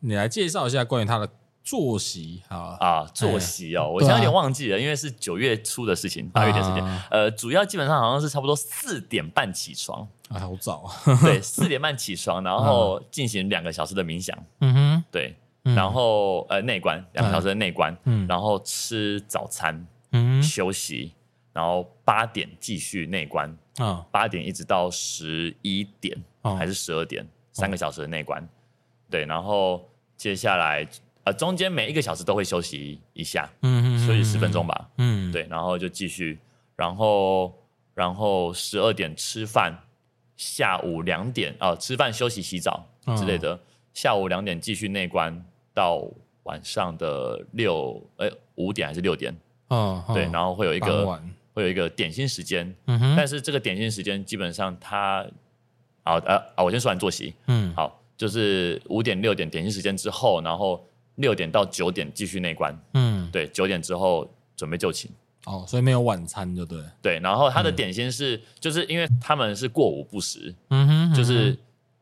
[0.00, 1.28] 你来介绍一下关于他的
[1.62, 6.84] 作息啊啊，作息哦，哎、我现在有点忘记了，啊、因为是九月初的事情，八月底的事情。
[6.84, 11.18] 啊、呃，主要基本上好像是差不多四点半起床，啊，好早啊。
[11.22, 14.36] 对， 四点半起床，然后进行两个小时的冥想。
[14.60, 15.34] 嗯哼，对。
[15.62, 21.14] 然后呃，内观两个小时的内观，嗯，然后吃早餐，嗯，休息。
[21.54, 28.44] 然后八点继续内观，啊，八点一直到十一点还是十二点，三个小时的内观，
[29.08, 30.84] 对，然后接下来
[31.22, 36.36] 呃中间每一个小时都会休息一下，嗯嗯，休息十分钟吧，嗯，对，然后就继续，
[36.74, 37.56] 然后
[37.94, 39.78] 然后十二点吃饭，
[40.36, 42.84] 下午两点啊吃饭休息洗澡
[43.16, 43.56] 之类的，
[43.92, 45.40] 下午两点继续内观
[45.72, 46.02] 到
[46.42, 49.32] 晚上的六哎五点还是六点，
[49.68, 51.22] 嗯，对，然后会有一个。
[51.54, 55.24] 会有一个点心时间，嗯哼，但是这个点心时间基本上它，
[56.02, 65.08] 好呃啊，我先说完作息，嗯，好，就是五点六点点心时间之后，然后六点到九点继续内观，嗯，对，九点之后准备就寝，
[65.44, 71.56] 哦，所以没有晚餐就对，对，然后他的点心是，嗯、就是因为他们是过午不食，嗯哼，嗯哼，就是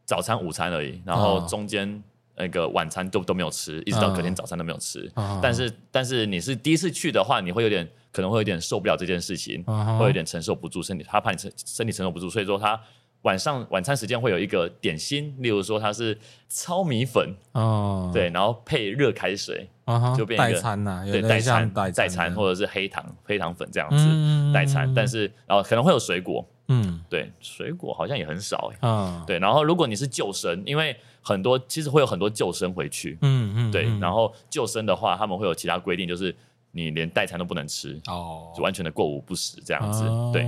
[0.07, 2.03] 早餐午餐而已，然后中间
[2.37, 7.87] 那个晚餐都都没有吃，一直到隔天早餐都没有吃，哦、但是但是你是第一次去的话，你会有点。
[8.13, 9.97] 可能会有点受不了这件事情，uh.
[9.97, 12.79] 会有点承受不住身体，他怕你承身体承受不住，所以说他
[13.23, 18.13] 晚上晚餐时间会有一个点心，例如说他是糙米粉，uh huh.
[18.13, 20.15] 对，然后配热开水，uh.
[20.15, 24.53] 就变一个代餐呐，对，代餐代餐或者是黑糖黑糖粉这样子、uh.
[24.53, 27.01] 代餐，但是然后可能会有水果，嗯、uh，huh.
[27.09, 29.25] 对，水果好像也很少，嗯、uh，huh.
[29.25, 33.73] 对，然后如果你是救生，因为很多其实会有很多救生回去，嗯嗯、uh，huh.
[33.73, 36.35] 对，然后救生的话，他们会有其他规定，就是。
[36.75, 40.43] 你连代餐都不能吃哦，就完全的过午不食这样子，对，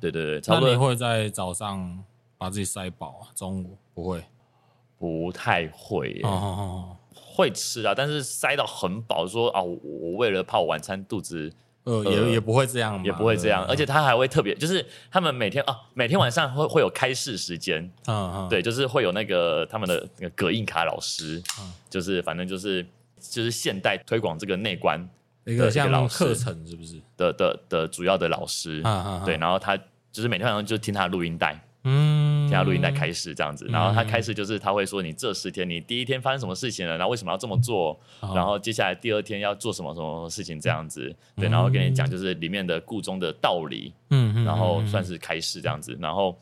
[0.00, 0.68] 对对对，差不多。
[0.68, 2.02] 那你会在早上
[2.36, 3.30] 把自己塞饱啊？
[3.32, 4.24] 中午不会，
[4.98, 11.52] 不太会，哦，会吃啊，但是塞到很饱，说啊，我为了怕我晚餐肚子，
[11.84, 21.40] 呃，也也不会这样，也不会这样，而且他还会特别，就是他们每天啊，每天晚上会会有开示时间，嗯，对，就是会有那个他们的那个葛印卡老师，
[21.88, 22.84] 就是反正就是
[23.20, 25.08] 就是现代推广这个内观。
[25.44, 27.00] 一个像课程是不是？
[27.16, 28.82] 的的的主要的老师，
[29.24, 29.76] 对，然后他
[30.12, 37.98] 就是每天晚上就听他的录音带，嗯，听他录音带开始这样子，然后他开始就是他会说你这十天你第一天发生什么事情了，然后为什么要这么做，
[38.34, 46.38] 然后接下来第二天要做什么什么事情这样子，对，然后跟你讲就是里面的故中的道理，嗯，然后算是开始这样子，然后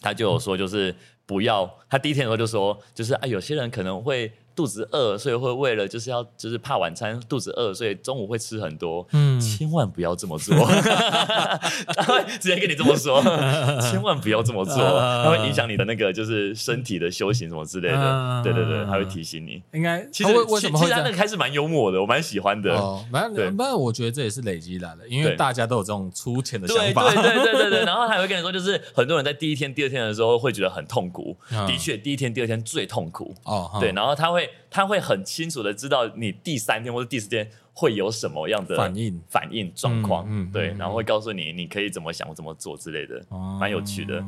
[0.00, 0.94] 他就有说就是
[1.26, 4.32] 不要，他第一天的时候就说就是啊有些人可能会。
[4.54, 9.06] 肚子饿，所以会为了就是要就是怕晚餐肚子饿，所以中午会吃很多。
[9.12, 10.54] 嗯，千万不要这么做，
[11.96, 13.20] 他会直接跟你这么说，
[13.82, 18.42] 千万不要这么做，他会影响你的那个就是身体的修行什么之类的。
[18.44, 19.62] 对对对，他会提醒你。
[19.72, 22.74] 应该其实为什么其实他那个开始蛮幽默的，我蛮喜欢的。
[22.76, 27.10] 哦，蛮对，但我觉得这也是累积来的，因为大家都有这种粗浅的想法。
[27.12, 31.36] 对对对对对对， 然后他会跟你说，就是很多人在第一天、第二天的时候会觉得很痛苦。
[31.50, 33.34] 的确，第一天、第二天最痛苦。
[33.44, 34.43] 哦，对，然后他会。
[34.70, 43.24] 他会很清楚的知道你第三天或者第四天会有什么样的反应、反应状况，嗯，对，然后会告诉你你可以怎么想、怎么做之类的，
[43.58, 44.24] 蛮有趣的，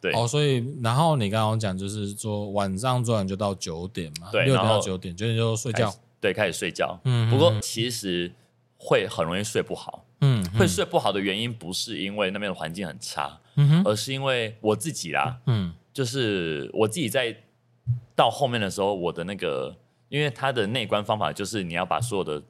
[0.00, 0.12] 对。
[0.12, 6.98] 哦，所以然后你刚刚讲就是说晚上做完就到九点嘛，对，六点到九点，九点就睡觉，对，开始睡觉。
[7.04, 8.30] 嗯，不过其实
[8.76, 17.34] 会很容易睡不好，嗯，会睡不好的原因不是因为那边的环境很差，嗯，而是因为我自己啦，嗯，就是我自己在
[18.22, 19.76] 到后面的时候，我的那个。
[20.12, 22.42] 因为它的内观方法就是你要把所有的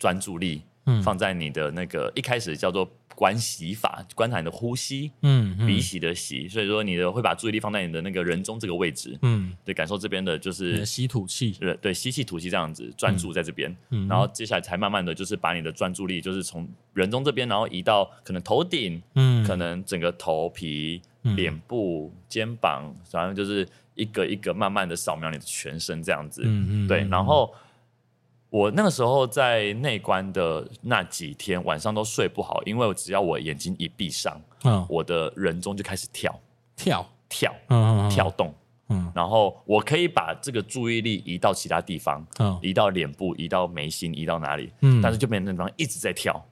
[0.00, 0.62] 专注力
[1.00, 5.64] 放在你的那个、嗯、一开始叫做观息法，观察你的呼吸，嗯，嗯。
[5.64, 21.00] 鼻息的息，所以说你的会把注意力放在你的那个人中这个位置，嗯，对，感受这边的就是吸吐气，对对，吸气吐气这样子专注在这边，嗯，然后接下来才慢慢的就是把你的专注力就是从人中这边，然后移到可能头顶，嗯，可能整个头皮、
[21.36, 23.68] 脸部、肩膀，反正就是。
[23.96, 27.04] 一个一个慢慢的扫描你的全身，这样子，嗯嗯，对。
[27.04, 27.54] 然后
[28.50, 36.36] 我那个时候在内观的那几天晚上都睡不好，因为只要我眼睛一闭上，嗯，我的人中就开始跳
[36.74, 38.52] 跳跳，嗯跳动，
[38.88, 39.12] 嗯。
[39.14, 45.00] 然后我可以把这个注意力移到其他地方，嗯，移到脸部，移到眉心，移到哪里，嗯。
[45.00, 46.44] 但是就没那地方一直在跳，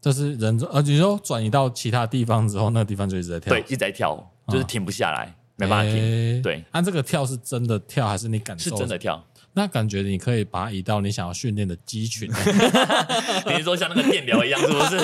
[0.00, 5.34] 这是人中，呃，你说转移到其他地方之后，那个地方就一直在跳，对，一直在跳，就是停不下来。
[5.56, 8.70] 没办法停，对，按这个跳是真的跳还是你感受？
[8.70, 9.22] 是真的跳。
[9.52, 12.30] 那感觉你可以把它移到你想要训练的肌群。
[13.46, 14.96] 你如说像那个电疗一样是不是？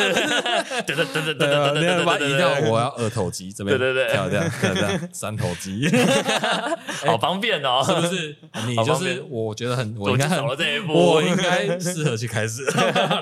[0.86, 3.76] 等等等等等等等等等我要二头肌这边。
[3.76, 4.12] 对对对。
[4.12, 5.88] 跳跳样三头肌。
[7.04, 7.82] 好方便哦。
[7.84, 8.36] 是不是？
[8.66, 10.92] 你就是我觉得很我应该少了这一步。
[10.92, 12.64] 我应该适合去开始。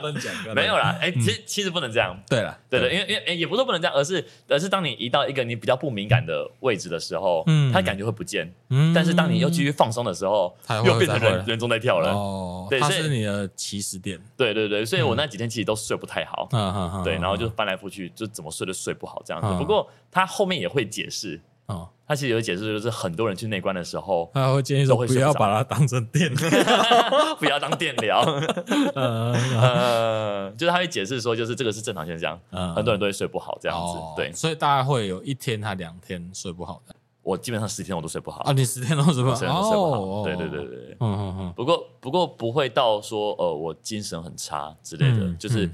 [0.03, 2.15] 乱讲没有啦哎其其实不能这样。
[2.29, 7.73] 对了对的因为因为哎也不是不能这样而是而是当你移到一个你比较不敏感的位置的时候嗯。
[7.73, 8.53] 它感觉会不见。
[8.69, 8.93] 嗯。
[8.93, 12.11] 但是当你又继续放松的时候它又会人人中在跳了。
[12.13, 14.21] 哦，对，它是你的起始点。
[14.37, 19.49] 对对对，所以我那几天其实都睡不太好，嗯对，然后就翻来覆去，就怎么睡都睡不好这样子。
[19.59, 26.51] 不过他后面也会解释，哦，他其实有解释，就是很多人去内观的时候，他会建议说不要把它当成电疗，
[27.39, 28.23] 不要当电疗，
[28.95, 32.39] 嗯，就是他会解释说，就是这个是正常现象，
[32.75, 36.95] 很多人都会睡不好这样子，对，所以大概会有一天他两天睡不好的。
[37.25, 38.53] 我基本上十天我都睡不好啊！
[38.53, 40.23] 你十天都睡不好，十天都睡不好。
[40.23, 41.53] 对对对对，嗯嗯嗯。
[41.57, 45.69] 不过不过不会到说呃我精神很差之类的，就是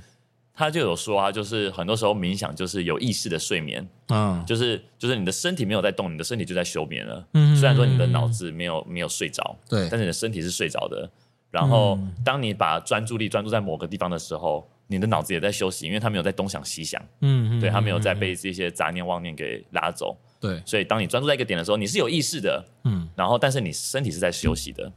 [0.55, 7.27] 他就有说啊，就是很多时候冥想就是有意识的睡眠，嗯，就是就是你的身体没有在动，你的身体就在休眠了。
[7.35, 11.11] 嗯，虽然说你的脑子没有没有睡着，对，但是你的身体是睡着的。
[11.51, 20.17] 然后当你把专注力专注在某个地方的时候，你的脑子也在休息，因为他没有在东想西想，嗯嗯，对，他没有在被这些杂念妄念给拉走。
[20.41, 24.91] 对，所以当你专注在一个点的时候，你是有意识的，嗯，然后但是你身体是在休息的，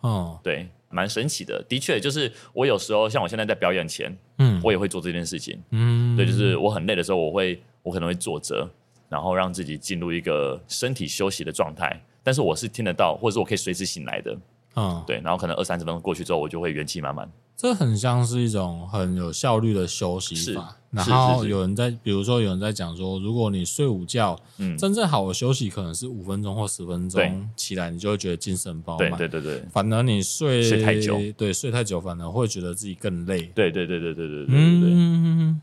[0.00, 1.62] 哦，对，蛮神奇的。
[1.68, 8.66] 的确，就是我有时候像我现在在表演前，嗯，我也会做这件事情，嗯，对，就是我很累的时候，我会我可能会坐着，
[9.10, 14.38] 然后让自己进入一个身体休息的状态，但是我是听得到，或者是我可以随时醒来的，
[14.76, 17.30] 嗯，对，然后可能二三十分钟过去之后，我就会元气满满。
[17.56, 20.76] 这很像是一种很有效率的休息法。
[20.90, 29.10] 然后有人在，比如说有人在讲说，如果你睡午觉，嗯，真正好的休息可能是五分钟或十分钟，起来你就会觉得精神饱满。
[29.18, 29.64] 对对对对。
[29.70, 33.42] 反而你睡睡太久，对，睡太久反而会觉得自己更累。
[33.54, 35.54] 对对对对对对对对对。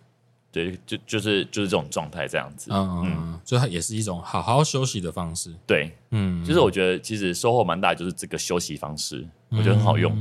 [0.51, 2.69] 对，就就是就是这种状态这样子。
[2.71, 5.51] 嗯嗯，所以它也是一种好好休息的方式。
[5.65, 10.15] 对，嗯，其实我觉得其实收获蛮大，就是这个休息方式，我觉得很好用。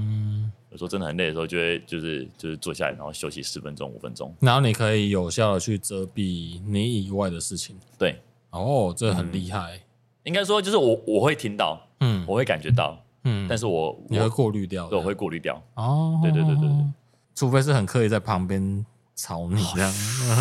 [0.72, 7.76] 有时候真的很累的时候，就会就是就是坐下来，然后休息十分钟、五分钟，然后你可以有效的去遮蔽你以外的事情。
[7.98, 8.18] 对，
[8.50, 9.78] 哦，这很厉害。
[10.24, 15.62] 应该说，就是我我会听到，嗯，我会感觉到，嗯，但是我你会过滤掉，对，我会过滤掉。
[15.74, 16.87] 哦，对对对对对，
[17.35, 18.85] 除非是很刻意在旁边。
[19.14, 19.92] 吵你这样，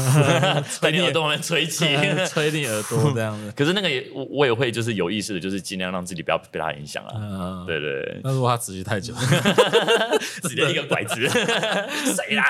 [0.82, 1.86] 在你耳朵旁边吹气，
[2.28, 3.52] 吹你耳朵这样子。
[3.56, 7.64] 可是那个也，我我也会就是有意识的，就是尽量让自己不要被他影响啊。
[7.68, 8.22] 对对。
[8.24, 9.14] 那如果他持续太久，
[10.41, 12.50] 直接一个拐子，谁啦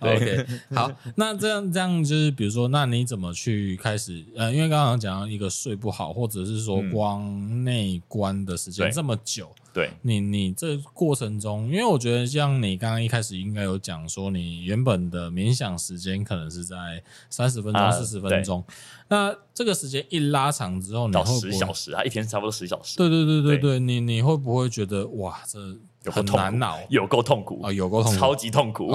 [0.00, 4.24] ？OK，好，那这样这样就是，比如说，那你怎么去开始？
[4.36, 9.50] 呃，因为刚刚讲到一个睡不好，或者是说光内观的时间这么久。
[9.78, 9.92] 对。
[10.02, 17.00] 你，你这过程中，因为我觉得像你刚刚一开始应该有讲说，你原本的冥想时间可能是在
[17.30, 18.64] 三十分钟、四十分钟，
[19.08, 22.96] 那这个时间一拉长之后，你十小时啊，一天差不多十小时。
[22.96, 23.58] 对对对对。
[23.58, 25.58] 对，你你会不会觉得哇，这
[26.10, 28.92] 很难熬，有够痛苦啊，有够痛苦，超级痛苦。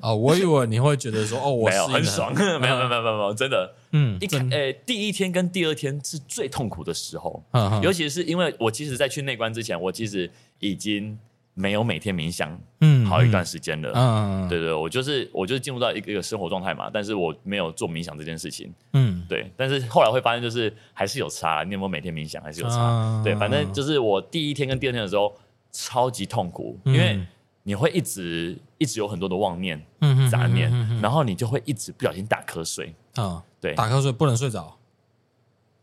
[0.00, 0.12] 啊！
[0.12, 7.42] 我以为你会觉得说，哦，我没有很爽，没有没有没有没有，真的，嗯，一开诶，第一天跟第二天是最痛苦的时候，
[7.82, 11.18] 尤其是因为我其实，在去内观之前，我其实已经
[11.54, 25.34] 没有每天冥想，嗯，好一段时间了，嗯，对对，我就是我就是进入到一个一个生活状态嘛，但是我没有做冥想这件事情，嗯，对，但是后来会发现，就是还是有差，你有没有每天冥想，还是有差，对，反正就是我第一天跟第二天的时候。
[25.72, 27.26] 超级痛苦，因为
[27.64, 29.82] 你会一直一直有很多的妄念、
[30.30, 30.70] 杂念，
[31.00, 32.94] 然后你就会一直不小心打瞌睡。
[33.14, 34.76] 啊，对，打瞌睡不能睡着。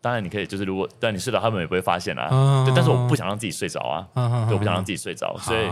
[0.01, 2.63] 当然你可以，就是如果但你睡着，他们也不会发现啊。
[2.65, 5.69] 对，但是我不想让自己睡着啊，对，我不想让自己睡着，所以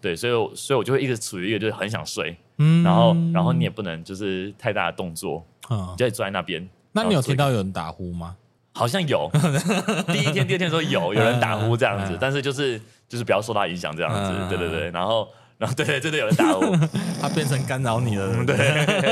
[0.00, 2.36] 对，所以所以我就会一直处于一个就是很想睡，
[2.84, 6.68] 然后然后你也不能就是太大的动作，你就坐在那边。
[6.92, 8.36] 那你有听到有人打呼吗？
[8.72, 9.30] 好像有，
[10.12, 12.80] 第一天、第二天的时候有有人打呼这样子，但是就是。
[13.10, 16.60] 就是不要受他影响这样子，对对对，然后然后对对，真的有人打我，
[17.20, 18.56] 他变成干扰你了，对，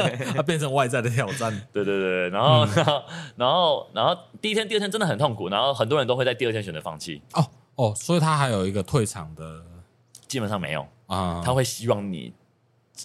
[0.34, 3.02] 他变成外在的挑战， 对对对，然后然后
[3.36, 7.20] 然后然后第一天、第二天真的很痛苦，然后很多人都会在第二天选择放弃。
[7.34, 7.44] 哦
[7.74, 9.62] 哦，所以他还有一个退场的，
[10.28, 12.32] 基本上没有啊，他会希望你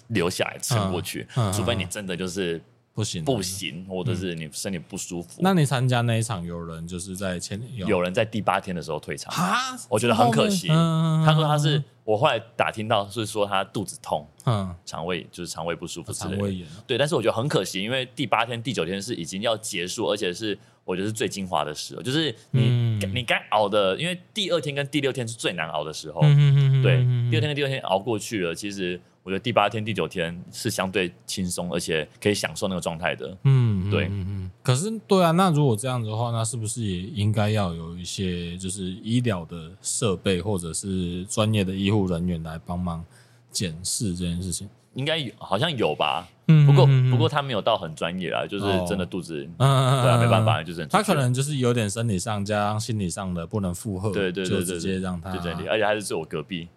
[0.06, 2.62] 留下来撑过去，除非你真的就是。
[2.94, 5.40] 不行，不行，或者是你身体不舒服。
[5.40, 10.68] 那你参加那一场，有人就是在前有有人在第八天的时候退场啊，我觉得很可惜。
[10.68, 16.68] 他说他是我后来打听到是说他肚子痛，嗯，肠胃就是肠胃不舒服之类的，肠胃炎。
[16.86, 26.20] 对，但是我觉得很可惜，因为第八天、第九天是已经要结束，而且是我觉得是最精华的时候，就是你你该熬的，因为第二天跟第六天是最难熬的时候。
[26.20, 29.00] 对，第二天跟第二天熬过去了，其实。
[29.24, 33.34] 我觉得第八天、第九天是相对轻松，而且可以享受那个状态的。
[33.44, 34.04] 嗯，对。
[34.04, 34.50] 嗯嗯。
[34.62, 43.02] 可是，对啊，那如果这样子的话，那是不是也应该要有一些就是医疗的设备，或者是专业的医护人员来帮忙
[43.50, 44.68] 检视这件事情？
[44.92, 46.28] 应该有，好像有吧。
[46.48, 46.66] 嗯。
[46.66, 56.68] 不过，不过他没有到很专业啊，就是真的肚子，嗯，对啊，没办法，就是他可能就是有点生理上加上心理上的不能负荷，对对对，就直接让他，对对，而且还是住我隔壁。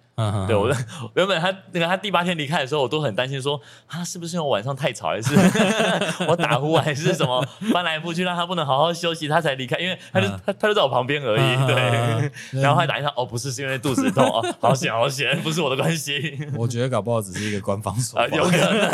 [0.48, 0.68] 对，我
[1.14, 5.36] 原本他那个他第八天离开的时候，我都很担心说，他是不是因为我晚上太吵，还是
[6.28, 7.40] 我打呼，还是什么
[7.72, 9.78] 翻来覆去让他不能好好休息，他才离开。
[9.78, 12.32] 因为他就他他就在我旁边而已，对。
[12.60, 16.36] 然后还打一下，哦，不是，是因为肚子痛哦，好险好险，不是我的关系。
[16.58, 18.90] 我觉得搞不好只是一个官方说法，有可能，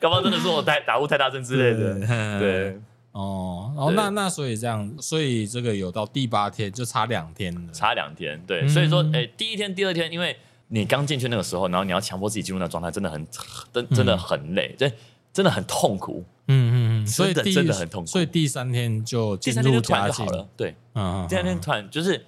[0.00, 2.40] 搞不好真的是我太打呼太大声之类的。
[2.40, 2.80] 对，
[3.12, 8.42] 哦，然后那那所以这样，所以这个有到第八天就差两天了，差两天。
[8.44, 10.36] 对，所以说，哎，第一天、第二天，因为。
[10.68, 13.26] 你刚进去那个时候，然后你要强迫自己进入那个状态，真的很，
[13.72, 14.92] 真真的很累，真
[15.32, 16.24] 真的很痛苦。
[16.46, 18.06] 嗯嗯嗯，所以真的很痛苦。
[18.06, 20.48] 所以第三天就第三天就突然就好了。
[20.56, 22.24] 对，嗯嗯，第三天突然就是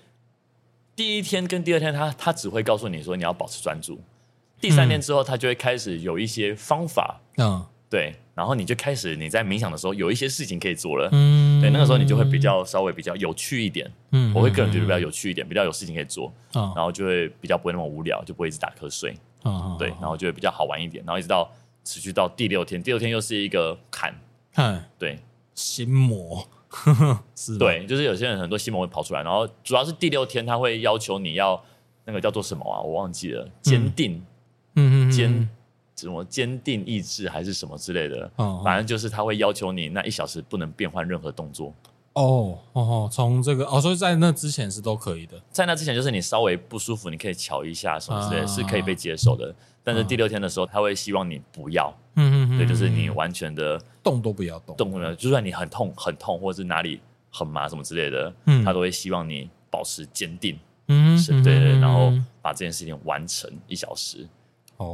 [0.96, 4.00] 第一天跟第二天，他他只会告诉你说你要保持专注。
[4.60, 7.20] 第三天之后，他就会开始有一些方法。
[7.38, 7.64] 嗯。
[7.90, 19.12] 对，然后你就开始你在冥想的时候有一些事情可以做了，嗯，对，那个时候你就会比较稍微比较有趣一点，嗯，我会个人觉得比较有趣一点，比较有事情可以做，然后就会比较不会那么无聊，就不会一直打瞌睡，
[19.76, 21.50] 对，然后就会比较好玩一点，然后一直到
[21.82, 24.14] 持续到第六天，第六天又是一个坎，
[24.54, 25.18] 嗯，对，
[25.56, 26.46] 心魔，
[27.34, 31.60] 是，对，就是有些人很多心魔会跑出来，然后主要是第六天他会要求你要
[32.04, 34.24] 那个叫做什么啊，我忘记了，坚定，
[34.76, 35.48] 嗯嗯，坚。
[36.00, 38.30] 什么坚定意志还是什么之类的，
[38.64, 41.72] 反正就是他会要求你那一小时不能变换任何动作。
[42.14, 45.40] 哦哦，从这个哦，所以在那之前是都可以的。
[45.52, 49.54] 在那之前，就是你稍微不舒服，你可以瞧一下什么之类的，是可以被接受的。
[49.84, 64.28] 但是第六天的时候，他会希望你不要，嗯嗯，对，就是你完全的动都不要动，动了，就算你很痛很痛，或者是哪里很麻什么之类的，嗯他都会希望你保持坚定，嗯，是对对，然后把这件事情完成一小时。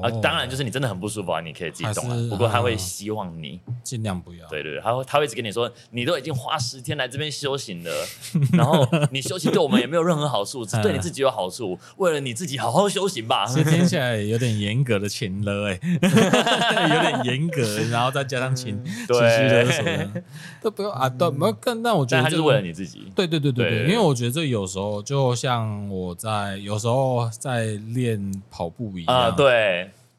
[0.02, 2.16] 啊，当然就是你真的很不舒服啊，你可以自己动啊。
[2.30, 4.46] 不过他会希望你尽量不要。
[4.48, 7.90] 对对对，他会他会一直跟你说，你都已经花十天来这边修行了，
[8.52, 11.78] 然后你修行对我们也没有任何好处，只 对你自己有好处。
[11.96, 13.46] 为了你自己好好修行吧。
[13.46, 19.84] 听起来有点严格的情勒哎， 有点严格，然后再加上情情绪勒索，
[20.62, 21.82] 都不用啊，都没有更。
[21.82, 23.10] 但我觉得他就是为了你自己。
[23.14, 29.75] 对对对对对，因为我觉得这有时候就像我在有时候在练跑步一样啊，对。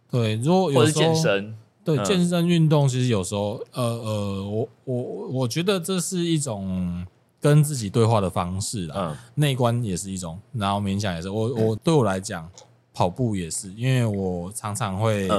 [0.09, 7.05] 对，如果有时候健身，对健身运动，其实有时候，呃呃，我我我觉得这是一种
[7.39, 11.29] 跟自己对话的方式啊，内观也是一种，然后冥想也是。
[11.29, 12.49] 我我对我来讲，
[12.93, 15.29] 跑步也是，因为我常常会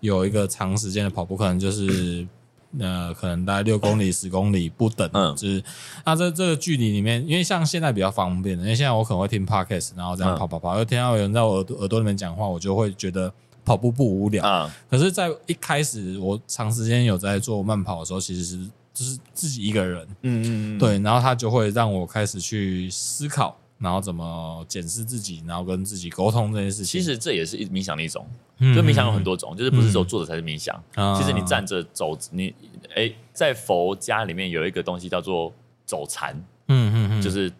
[0.00, 2.26] 有一个长时间的跑步，可能就是
[2.78, 5.62] 呃，可能大概六公里、十公里不等，就是
[6.04, 13.32] 那这这个距离里面，因为像现在比较方便的，因为现在我可能会听 podcast，然后这样跑跑跑，又听到有人在我耳朵耳朵里面讲话，我就会觉得
[13.68, 14.70] 跑步不无聊。
[14.90, 18.70] 可是，在一开始我长时间有在做慢跑的时候，其实是。
[18.94, 27.00] 就是自己一个人，嗯嗯嗯，对，然后他就会让我开始去思考，然后怎么检视自己，然后跟自己沟通这件事情。
[27.00, 28.26] 其实这也是一冥想的一种，
[28.58, 30.74] 就冥想有很多种，就是不是说坐着才是冥想。
[31.16, 32.52] 其实你站着走，你
[32.96, 35.52] 哎，在佛家里面有一个东西叫做
[35.86, 36.34] 走禅，
[36.66, 37.52] 嗯嗯嗯，就是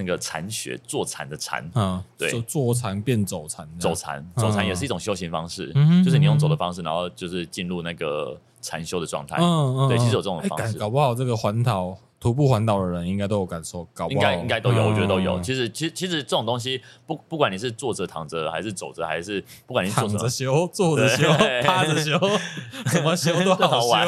[0.00, 5.72] 那个禅学坐禅的禅，嗯，对，坐禅变走禅，走禅走禅也是一种修行方式，
[6.04, 8.40] 就是你用走的方式，然后就是进入那个。
[8.62, 15.40] 禅修的状态，嗯嗯，对，其实有这种方式，搞不好这个环岛徒步环岛的人应该都有感受，搞不好应该应该都有，我觉得都有。
[15.40, 21.26] 其实，其实，其实这种东西，不不管你是坐着、躺着，还是走着，还是不管你躺着修、 坐着修、
[21.64, 22.20] 趴着修，
[22.92, 24.06] 怎么修都好玩，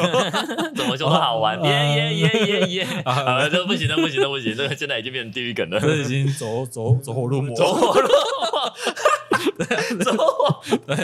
[0.75, 2.87] 怎么修都好玩，耶耶耶耶耶！
[3.03, 8.73] 啊，这不行，这不行，这不行，这个现在已经变成地狱梗了，这已经走走走火入魔，走火入魔。
[10.03, 10.95] 走火，对，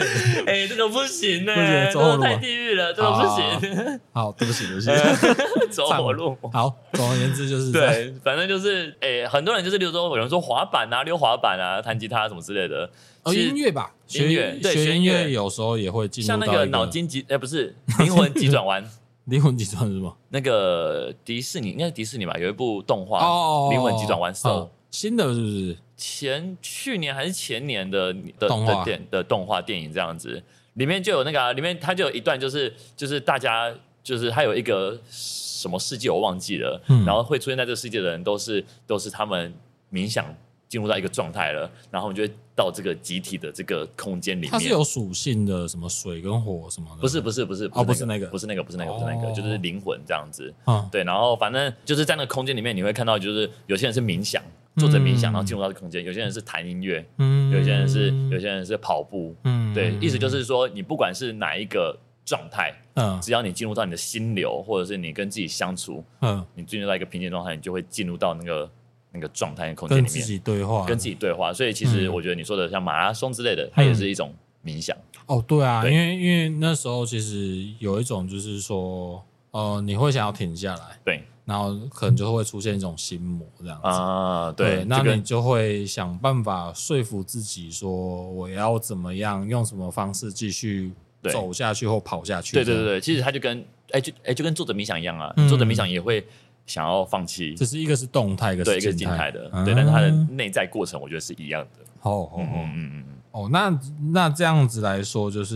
[0.46, 4.00] 哎，这个不行呢，走火太地狱了，这个不行。
[4.12, 4.90] 好，对不起，对不起，
[5.70, 6.50] 走火入魔。
[6.52, 12.90] 好，总而言之就是，对，反正就是，哎，很多人就是，比如说有人说滑板啊，溜滑板啊，弹吉他什么之类的。
[13.22, 18.82] 哦，音乐吧，音乐，对，学音乐有时候也会进入像那个脑筋急，哎，不是，灵魂急转弯，
[19.26, 20.16] 灵魂急转弯是什么？
[20.30, 22.34] 那个迪士尼，应该是迪士尼吧？
[22.38, 23.20] 有一部动画
[23.70, 25.76] 《灵魂急转弯》，So 新的是不是？
[25.96, 30.42] 前去年还是前年的的动画电的动画电影这样子，
[30.74, 33.70] 里面就有那个、啊，里面它就有一段，就是就是大家
[34.02, 39.52] 就是还有一个什么世界我忘记了，嗯、然后会出现在这个世界的人都是都是他们
[39.92, 40.24] 冥想
[40.70, 44.50] 进入到一个状态了，然后我们就会到这个集体的这个空间里面。
[44.50, 47.02] 它是有属性的，什么水跟火什么的？
[47.02, 50.50] 不是不是不是哦，不是那个不是那个不是那个不是那个，就是灵魂这样子。
[50.66, 54.42] 嗯，对，然后反正就是在那个空间里面，你会看到就是有些人是冥想。
[54.76, 56.04] 坐着冥想，然后进入到这个空间。
[56.04, 68.70] 有些人是弹音乐，嗯，有些人是有些人是跑步，嗯，对，意思就是说，你不管是哪一个状态，嗯，只要你进入到你的心流，或者是你跟自己相处，嗯，你进入到一个平静状态，你就会进入到那个
[69.12, 71.52] 那个状态的空间里面，跟自己对话，跟自己对话。
[71.52, 74.32] 所以其实我觉得你说的像马拉松之类的，它也是一种
[74.64, 74.96] 冥想。
[75.26, 81.24] 哦，对啊，因为因为那时候其实有一种就是说，呃，你会想要停下来，对。
[81.50, 83.88] 然后可能就会出现一种心魔这样子。
[83.88, 87.90] 啊，对，对，那你就会想办法说服自己说，
[88.30, 90.92] 我要怎么样，用什么方式继续
[91.24, 92.54] 走下去或跑下去。
[92.54, 96.24] 对对对对，其实他就跟哎就哎就跟作者冥想一样啊，作者冥想也会
[96.66, 99.32] 想要放弃，只是一个是动态，一个是静态。
[99.32, 101.84] 的，对，但是它的内在过程我觉得是一样的。
[101.98, 103.04] 好，嗯嗯嗯。
[103.32, 103.80] 哦，那
[104.12, 105.54] 那这样子来说，就是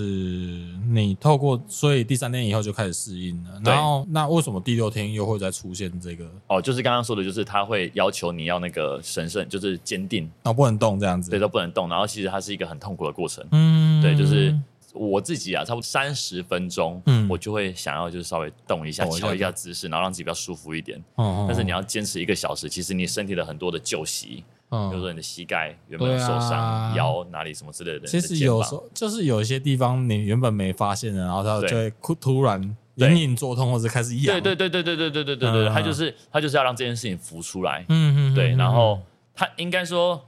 [0.88, 3.60] 你透过，所以第三天以后就开始适应了。
[3.64, 6.24] 然后，那为什么第六天又会再出现这个？
[6.46, 11.88] 哦，就是刚刚说的，就是他会要求你要那个神圣，就是坚定，然后不能动这样子，对，都不能动。
[11.88, 13.44] 然后其实它是一个很痛苦的过程。
[13.50, 14.56] 嗯，对，就是
[14.92, 21.02] 我自己啊，差不多三十分钟，嗯，我就会想要就是稍微动一下，调一下姿势，然后让自己比较舒服一点。
[21.16, 24.44] 哦，但是你要坚持一个小时，其实你身体的很多的旧习。
[24.70, 28.06] 比如说你的膝盖原本受伤，腰哪里什么之类的。
[28.06, 34.40] 其实有时候就是有一些地方你原本没发现的，然后它就会突然隐隐作痛，或者开始痒。
[34.40, 37.84] 对对对对对对对对对对，它就是它就是要让这件事情浮出来。
[37.88, 38.34] 嗯嗯。
[38.34, 39.00] 对，然后
[39.34, 40.20] 它应该说，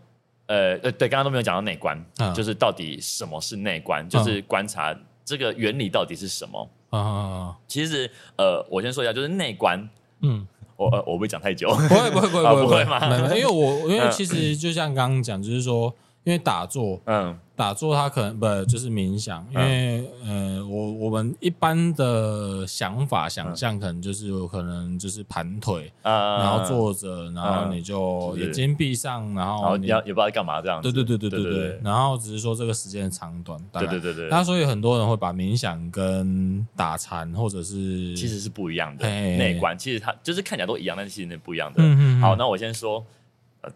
[0.46, 6.70] 呃呃，对，刚刚都没有讲到内观，就是到底什么是内观，就是观察这个原理到底是什么。
[6.90, 9.88] 啊，其实呃，我先说一下，就是内观，
[10.20, 10.46] 嗯。
[10.76, 12.98] 我我不会讲太久，不会不会不会 不会嘛？
[13.34, 15.94] 因为我因为其实就像刚刚讲，就是说，
[16.26, 17.38] 因为打坐，嗯。
[17.54, 30.82] 打坐，它可能不就是冥想，因为呃，我我们一般的想法想象，可能就是有可能就是盘腿，然后坐着，然后你就眼睛闭上，然后你要也不知道在干嘛这样。
[30.82, 31.80] 对对对对对对。
[31.82, 33.58] 然后只是说这个时间的长短。
[33.72, 34.28] 对对对对。
[34.28, 41.82] 那所以很多人会把冥想跟打禅或者是其实是不一样的内观，其实它就是看起来都一样，但是其实那不一样的。
[41.82, 43.02] 嗯嗯好，那我先说。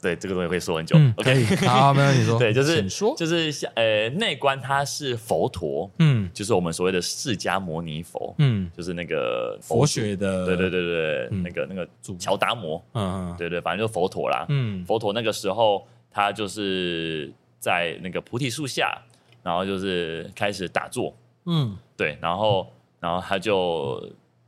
[0.00, 0.96] 对，这个东西会说很久。
[1.16, 2.38] OK，好，没问题说。
[2.40, 2.82] 对，就是
[3.16, 11.88] 就是像呃，内观它是佛陀，嗯，就是我们所谓的释迦牟尼佛，嗯，就是那个佛学的，对对对对，那个那个
[12.18, 18.96] 乔达摩，嗯嗯，对对，反正就佛陀啦，嗯，佛陀那个时候他就是在那个菩提树下，
[19.42, 21.16] 然后就是开始打坐，
[21.46, 22.66] 嗯，对，然后
[23.00, 24.02] 然后他就。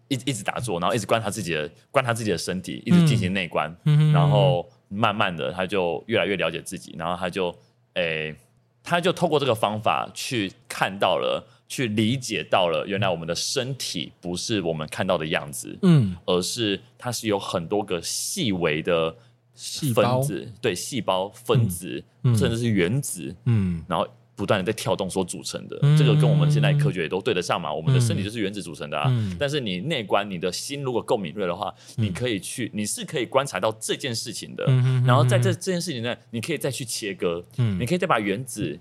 [0.08, 7.48] 一一直打坐，然后一直观察自己的观察自己的身体，一直进行内观，嗯、然后慢慢的他就越来越了解自己，然后他就
[7.94, 8.36] 诶、欸，
[8.82, 19.14] 他就透过这个方法去看到了，去理解到了，原来我们的身体不是我们看到的样子，嗯，而是它是有很多个细微的
[19.94, 24.06] 分子，对，细胞分子，嗯、甚至是原子，嗯，然后。
[24.34, 27.70] 不断的在跳动所组成的，嗯、这个跟我们现在科学也都对得上嘛。
[27.70, 29.08] 嗯、我们的身体就是原子组成的啊。
[29.08, 34.64] 嗯、但是你内观，你的心如果够敏锐的话，嗯、你可以去，你是可以观察到这件事情的。
[34.68, 38.78] 嗯、然后在这这件事情呢，你可以再去切割，嗯、你可以再把原子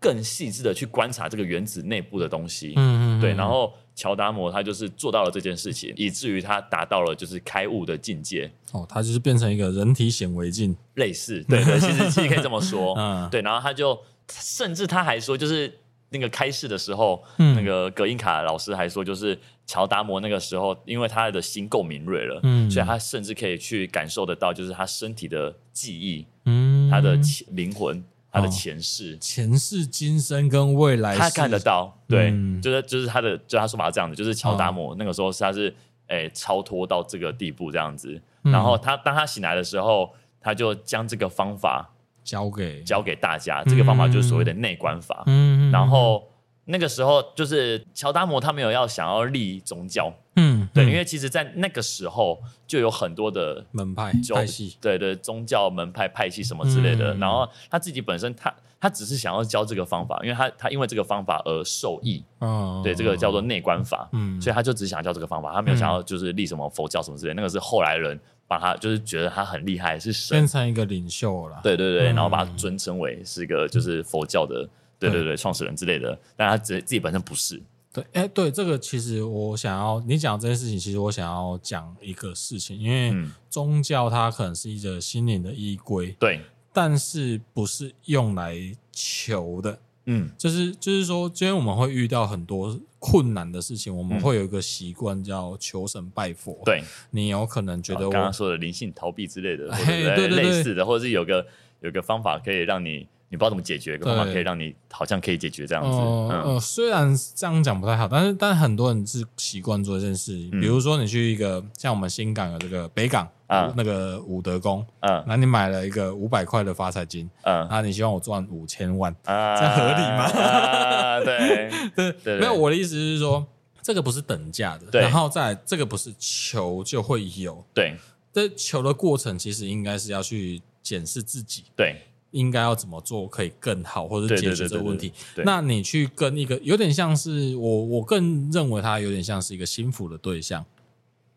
[0.00, 2.72] 更细致的去观察这个原子内部的东西。
[2.76, 8.50] 嗯嗯、对，然后乔达摩他就是做到了这件事情，以至于他达到了就是开悟的境界。
[8.72, 12.94] 哦，他就是变成一个人体显微镜，类似，对对，其实其实可以这么说。
[13.00, 13.98] 嗯，对，然后他就。
[14.28, 15.72] 甚至他还说，就是
[16.10, 19.38] 那个开示的时候，嗯、那个葛印卡老师还说，就是
[19.68, 27.16] 乔达摩那个时候，因为他的心够敏锐了，嗯、所以他甚至可以去感受得到，就是他身体的记忆，嗯、他的
[27.52, 28.02] 灵魂，
[28.36, 35.74] 他的前世、哦、前世今生跟未来，他看得到，对，嗯、就是就是他的，就他说法是这样子，就是乔达摩那个时候是他是
[36.08, 41.90] 诶、欸、超脱到这个地步这样子，嗯、然后他当他醒来的时候，他就将这个方法。
[42.26, 45.22] 交给交给大家，这个方法就是所谓的内观法。
[45.26, 46.28] 嗯，然后
[46.66, 57.14] 那个时候就是乔达摩他没有要想要立宗教，嗯，对，因为其实，在那个时候就有很多的门派派系，对对，宗教门派派系什么之类的。
[57.14, 62.22] 然后他自己本身，他他只是想要教这个方法，因为他他因为这个方法而受益。
[62.40, 64.08] 哦，对，这个叫做内观法。
[64.12, 67.34] 嗯，所以他就只想教这个方法，他没有想要就是立什么佛教什么之类的。
[67.34, 68.18] 那个是后来人。
[68.48, 71.58] 把他就是觉得他很厉害，是神，变成一个领袖了。
[71.64, 76.18] 对对对，嗯、然后把他尊称为是一个就是佛教的，嗯、对对对，创始人之类的。
[76.36, 77.62] 但他自自己本身不是。
[77.92, 83.14] 对，哎、欸，对这个其实我想要你讲这件事情，其实我想要讲一个事情，因为
[83.48, 86.42] 宗教它可能是一个心灵的依归，对，
[86.74, 88.54] 但是不是用来
[88.92, 89.78] 求的。
[90.04, 96.60] 嗯，就是就是说，今天我们会遇到很多困难的事情，我们会有一个习惯叫求神拜佛。
[96.66, 96.82] 对，
[97.12, 101.46] 你有可能觉得我刚刚说的灵性逃避之类的，对对对，类似的，或者是有个
[101.80, 103.08] 有个方法可以让你。
[103.28, 105.98] 你不知道怎么解决，一个方法可以让你好像可以解决这样子。
[105.98, 110.32] 呃，虽然这样讲不太好，但是但很多人是习惯做这件事。
[110.52, 121.20] 比如说，你去一个像我们新港的这个北港啊，那个武德宫，嗯，那你买了一个五百块的发财金，嗯，那你希望我赚五千万，这合理吗？
[121.24, 123.44] 对 对对，没有，我的意思是说，
[123.82, 127.96] 这个不是等价的，然后再来这个不是求就会有，对，
[128.32, 131.96] 这求的过程其实应该是要去检视自己，对。
[132.36, 135.10] 应该要怎么做可以更好，或者解决这个问题？
[135.44, 140.64] 那你去跟一个有点像是我，我更认为他有点像是一个心辅的对象，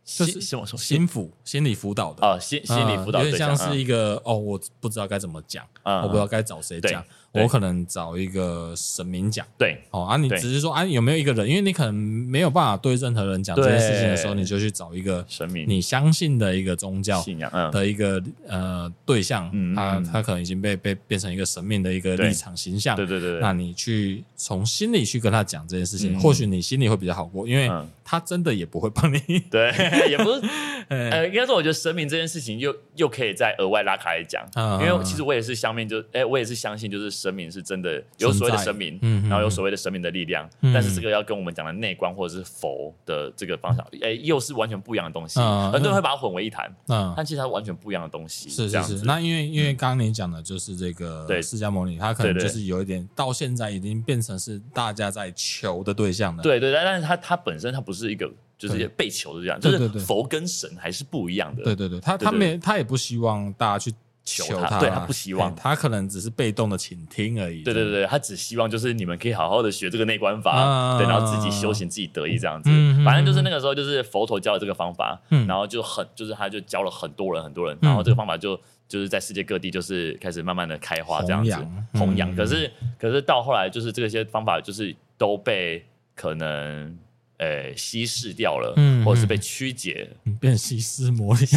[0.03, 2.27] 就是心心辅心理辅导的。
[2.27, 7.03] 啊，心心理辅导有点像是一个哦，我不知道该怎么讲，我不知道该找谁讲。
[7.31, 11.47] 我可能找一个神明讲，对，哦啊，你只是说啊，有没有一个人？
[11.47, 23.39] 因为你可能没有办法对任何人讲这件事情的时候，你就去找一个神明，你相信的一个宗教信仰的一个呃对象，他他可能已经被被变成一个神明的一个立场形象，对对对。
[23.39, 27.69] 那你去从心里去跟他讲这件事情，或许你心里会比较好过，因为
[28.03, 29.19] 他真的也不会帮你，
[29.51, 29.71] 对，
[30.09, 30.41] 也不是，
[30.89, 34.43] 呃，应该说，我觉得神明这件事情又又可以再额外拉开来讲，
[34.81, 37.18] 因为其实我也是相面，就哎，我也是相信就是。
[37.19, 45.39] 神明是真的有所谓的神明，嗯、然后有所谓的神明的力量，嗯、但是这个要跟我们讲的内观或者是佛的这个方向，哎、嗯，又是完全不一样的东西。
[45.39, 48.49] 嗯、很多人会把它混为一谈，嗯，但其实它完全不一样的东西。
[48.49, 49.05] 是是是。
[49.05, 56.41] 那因为因为刚刚你讲的就是这个对释迦牟尼，他可能就是有一点到现在已经变成是大家在求的对象了。
[56.41, 61.63] 对对但，但是他他本身他不是一个就是被求的这样，就是佛跟神还是不一样的。
[61.63, 63.93] 对对对，他他没他也不希望大家去。
[64.29, 67.63] 求他，对他不希望，他可能只是被动的倾听而已。
[67.63, 72.69] 对对对，他只希望就是你们可以好好的学这个内观法，对，然后自己修行，自己得意这样子。
[73.03, 78.55] 反正就是那个时候，就是佛陀教的这个方法，然后就很，就是他就教了很多人，很多人，然后这个方法就
[78.87, 81.55] 就是在世界各地就是开始慢慢的开花这样子，
[81.93, 82.35] 弘扬。
[82.35, 85.83] 可是可是到后来，就是这些方法就是都被
[86.15, 86.97] 可能。
[87.39, 90.09] 呃，稀释掉了，嗯或者是被曲解，
[90.41, 91.45] 变西施魔力，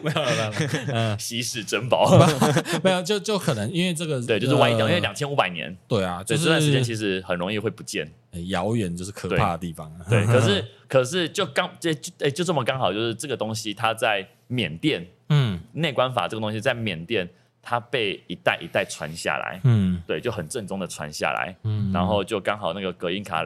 [0.00, 0.52] 没有没有，
[0.94, 2.08] 嗯，稀世珍宝，
[2.84, 8.08] 没有，就就可能因为这个， 对，就是万一掉，因为两千五百年，对啊，这段时间其实很容易会不见，
[8.46, 17.28] 遥远就是可怕的地方，对，可是可是就刚就哎就这么刚好，就是这个东西它在缅甸，嗯，内观法这个东西在缅甸，
[17.60, 23.44] 它被一代一代传下来，嗯，对，就很正宗的传下来，嗯，然后就刚好那个隔音卡。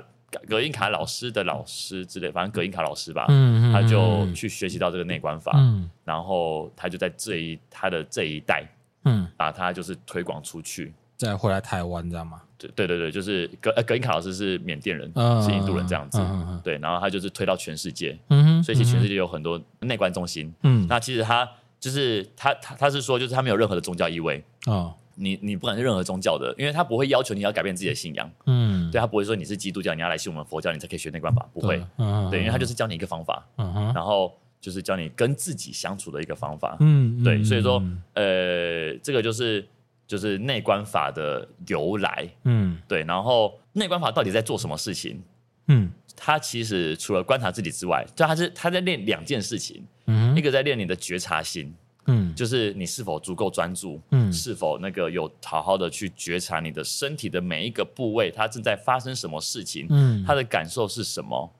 [0.48, 8.64] 葛印卡老师的老师之类，反正葛印卡老师吧，嗯，他就去学习到这个内观法，嗯，然后他就在这一他的这一代，
[9.04, 12.42] 嗯，把他就是推广出去，再回来台湾，知道吗？
[12.58, 15.10] 对对对对，就是葛葛印卡老师是缅甸人，
[15.42, 16.20] 是印度人这样子，
[16.62, 21.48] 对，然后他就是推到全世界，嗯，所以其实全世界有很多内观中心，嗯，那其实他
[21.80, 24.94] 就是他他他是说，就是他没有任何的宗教意味，哦。
[25.20, 37.82] 你你不管是任何宗教的，因为他不会要求你要改变自己的信仰，嗯，对，他不会说你是基督教，你要来信我们佛教，你才可以学内观法，不会，对，嗯、对，因为他就是教你一个方法，嗯哼，然后就是教你跟自己相处的一个方法，嗯，对，所以说，
[38.14, 39.66] 呃，这个就是
[40.06, 45.22] 就是内观法的由来，嗯，对，然后内观法到底在做什么事情？
[45.66, 51.72] 嗯，他其实除了观察自己之外，就他是他在练两件事情，嗯，一个在练你的觉察心。
[52.10, 61.52] 嗯，就是你是否足够专注，嗯，是否那个有好好的去觉察你的身体的每一个部位，它正在发生什么事情，嗯，它的感受是什么，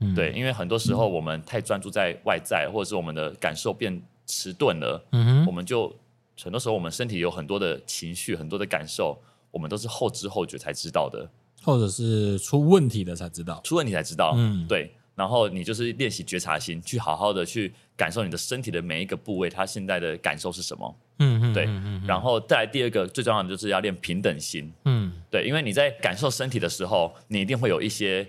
[0.00, 5.94] 嗯，对，因为很多时候我们太专注在外在，或者是我们的感受变迟钝了，嗯哼，我们就
[6.40, 9.18] 很多时候我们身体有很多的情绪，很多的感受，
[9.50, 11.28] 我们都是后知后觉才知道的，
[11.64, 14.92] 或者是出问题的才知道，出问题才知道，嗯，对。
[15.14, 20.96] 然后你就是练习觉察心，去好好的去感受你的身体的每一个部位，它现在的感受是什么？
[21.18, 21.64] 嗯嗯，对。
[22.06, 24.72] 然后再来第二个最重要的就是要练平等心。
[24.84, 28.24] 嗯，对，因为你在感受身体的时候，你一定会有一些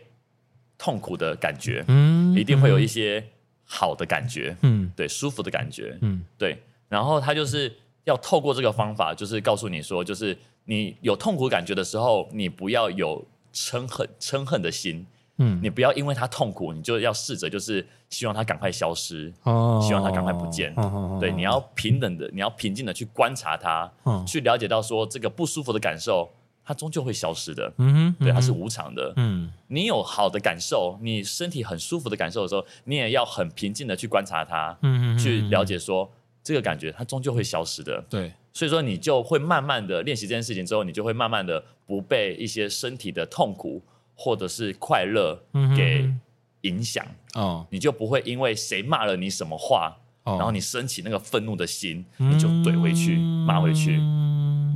[0.76, 3.24] 痛苦的感觉，嗯，一定会有一些
[3.63, 6.57] 好的感觉，嗯，对，舒服的感觉，嗯，对。
[6.88, 7.72] 然后他就是
[8.05, 15.05] 要透过这个方法，就是告诉你说，就是你有痛苦感觉的时候，你不要有嗔恨嗔恨的心。
[15.40, 20.74] 嗯，你不要因为他痛苦，你就要试着就是希望他赶快消失，哦、希望他赶快不见。
[20.76, 26.30] 哦、对，你要平等的，你要平静的去观察他，哦、去了解到说这个不舒服的感受，
[26.66, 27.74] 它终究会消失的。
[27.78, 29.14] 嗯哼，对，它是无常的。
[29.16, 36.12] 嗯，你有好的感受，你身体很舒服的感受的时候，你也要很平静的去观察它，嗯哼，去了解说
[36.44, 38.04] 这个感觉它终究会消失的。
[38.10, 43.82] 对，所以说你就会慢慢的练习这件事情之后，你就会慢慢的不被一些身体的痛苦。
[44.20, 45.41] 或者是快乐
[45.78, 46.13] 给
[46.61, 47.05] 影响。
[47.36, 49.95] 哦，你就不会因为谁骂了你什么话，
[50.26, 53.15] 然后你升起那个愤怒的心，你就怼回去
[53.47, 53.97] 骂回去。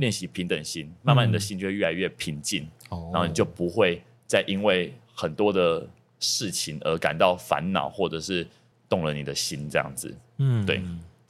[0.00, 5.86] 练习平等心，慢慢你的心就会越来越平静，然后你就不会再因为很多的
[6.18, 8.44] 事情而感到烦恼，或者是
[8.88, 10.12] 动了你的心这样子。
[10.38, 10.82] 嗯，对，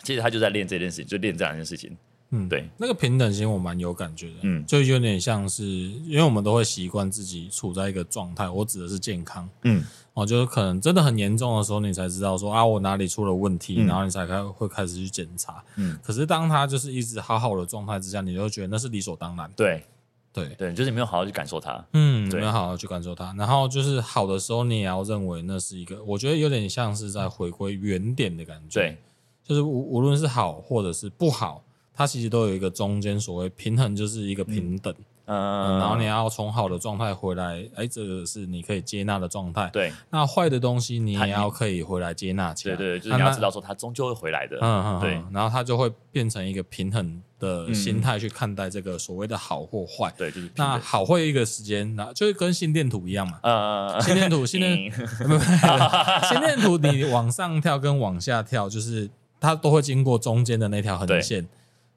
[0.03, 1.95] 其实他就在练这件事情，就练这两件事情。
[2.35, 19.85] 嗯，对，那个平等心我蛮有感觉的，嗯，就有点像是，因为我们都会习惯自己处在一个状态，我指的是健康，嗯，哦，就是可能真的很严重的时候，你才知道说啊，我哪里出了问题，嗯、然后你才开会开始去检查，嗯，可是当他就是一直好好的状态之下，你就觉得那是理所当然，对，
[20.33, 28.99] 对，对，就是你没有好好去感受它，嗯，没有好好去感受它，然后就是好的时候，你也要认为那是一个，我觉得有点像是在回归原点的感觉，对，
[29.45, 31.64] 就是无无论是好或者是不好。
[31.97, 34.93] 它其实都有一个中间所谓平衡，就是一个平等，
[35.27, 39.93] 嗯，嗯，然后你要从好的状态回来，哎，这个是你可以接纳的状态，对。
[40.11, 45.23] 那坏的东西你也要可以回来接纳起来，对对，就是你要知道说它终究会回来的，嗯嗯，对。
[45.33, 54.91] 然后它就会变成一个平衡的心态去看待这个所谓的好或坏，对，就是那好会一个时间，那就是跟心电图一样嘛，嗯，心电图，心电，
[56.29, 61.47] 心电图，你往上跳跟往下跳，就是它都会经过中间的那条横线。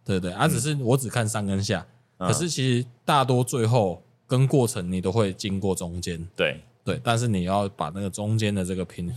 [0.08, 1.86] 对对，啊，只是我只看上跟下，
[2.18, 6.60] 嗯、可是其实大多最后跟过程你都会经过中间，对。
[6.84, 9.14] 对，但是你要把那个中间的这个平，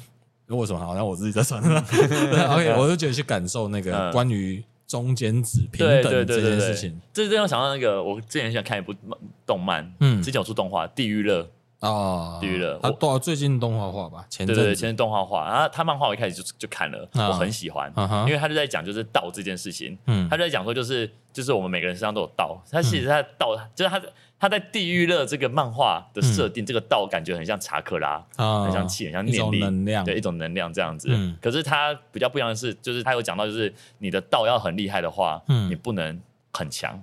[0.49, 8.93] 为什么好像我自己在算，OK， 我就觉得去感受那个关于中间值平等这件事情，这是让我想到那个我之前想看一部
[9.47, 11.43] 动漫，嗯，之前有出动画《地狱乐》。
[11.81, 14.27] 哦，地狱乐，他多少最近动画化吧？
[14.29, 17.91] 前对对，前动画化，然后他漫画我一开始就就看了，我很喜欢，
[18.27, 23.99] 因为他就在讲就是道这件事情，嗯，他就在讲说就是就是我们每个人身上都有道，他其实他道就是他
[24.39, 31.09] 他在地狱乐这个漫画的设定，这个道感觉很像查克拉，很像气，很像念力，能量，对，一种能量这样子。
[31.41, 36.21] 可是他比较不一样的是，就是他有讲到就是你的道要很厉害的话，嗯，你不能
[36.53, 37.03] 很强，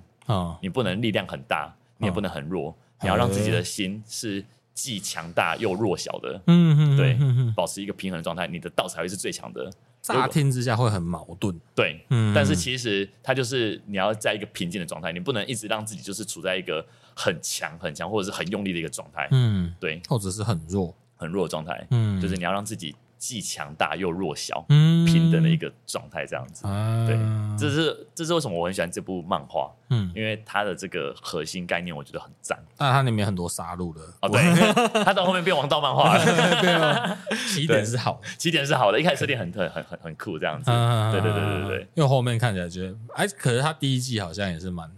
[0.60, 2.72] 你不能力量很大，你也不能很弱，
[3.02, 4.44] 你要让自己的心是。
[4.78, 7.18] 既强大又弱小的，嗯嗯，对，
[7.56, 9.68] 保持一个平衡的状态，你的道才会是最强的。
[10.00, 20.94] 乍听之下会很矛盾，对，嗯，但是其实它就是你要在一个平静的状态，你不能一直让自己就是处在一个很强很强或者是很用力的一个状态，嗯，对，或者是很弱。
[21.20, 26.66] 很弱的状态，嗯，就是你要让自己既强大又弱小，嗯，平等的一个状态，这样子。
[26.66, 27.18] 啊、对，
[27.58, 32.58] 这是这是为什么我很喜欢这部漫画，嗯，因为它的这个核心概念我觉得很赞。
[32.76, 36.24] 但它里面很多杀戮的哦，对，它到后面变王道漫画了。
[36.62, 37.18] 对啊，
[37.52, 40.70] 起点是好，起点是好的，一开始设定很特很很很酷这样子。
[40.70, 44.90] 啊、对对对对对，因为后面看起来觉得，哎，可是它第一季好像也是蛮。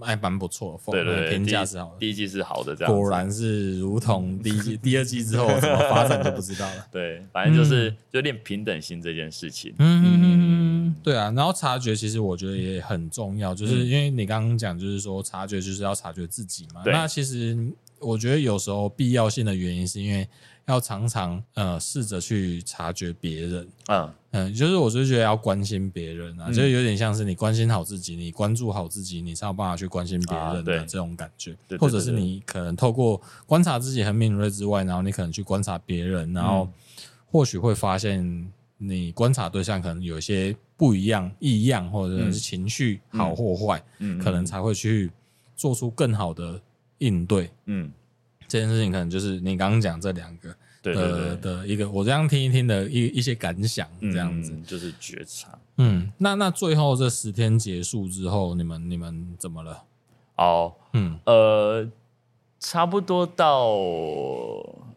[0.00, 1.96] 还蛮不错，对对对，评价是好的。
[1.98, 6.86] 第一季是好的，这样果然是如同第一季、第二季之后怎么发展就不知道了。
[6.92, 9.74] 对，反正就是就练平等心这件事情。
[9.78, 11.32] 嗯嗯嗯，对啊。
[11.36, 16.82] 然后察觉其实我觉得也很重要，就是因为你刚刚讲，就是说察觉就是要察觉自己嘛。
[16.84, 17.56] 那其实
[17.98, 20.28] 我觉得有时候必要性的原因是因为。
[20.68, 24.10] 要常常呃试着去察觉别人，嗯。
[24.30, 36.68] 嗯，就是我就觉得要关心别人啊，嗯、就是有点像是你关心好自己，你关注好自己，你才有办法去关心别人的这种感觉，啊、或者是你可能透过观察自己很敏锐之外，然后你可能去观察别人，然后
[37.24, 45.10] 或许会发现你观察对象可能有一些不一样、异样，或者是情绪好或坏，嗯，可能才会去
[45.56, 46.60] 做出更好的
[46.98, 47.90] 应对，嗯。
[48.48, 55.58] 这件事情可能就是你刚刚讲这两个对对对的一个，我这样听一听的一一些感想，这样子、嗯、就是觉察。
[55.76, 59.82] 嗯，那那最后这十天结束之后，你们你们怎么了？
[60.36, 61.86] 哦，嗯，呃，
[62.58, 63.76] 差不多到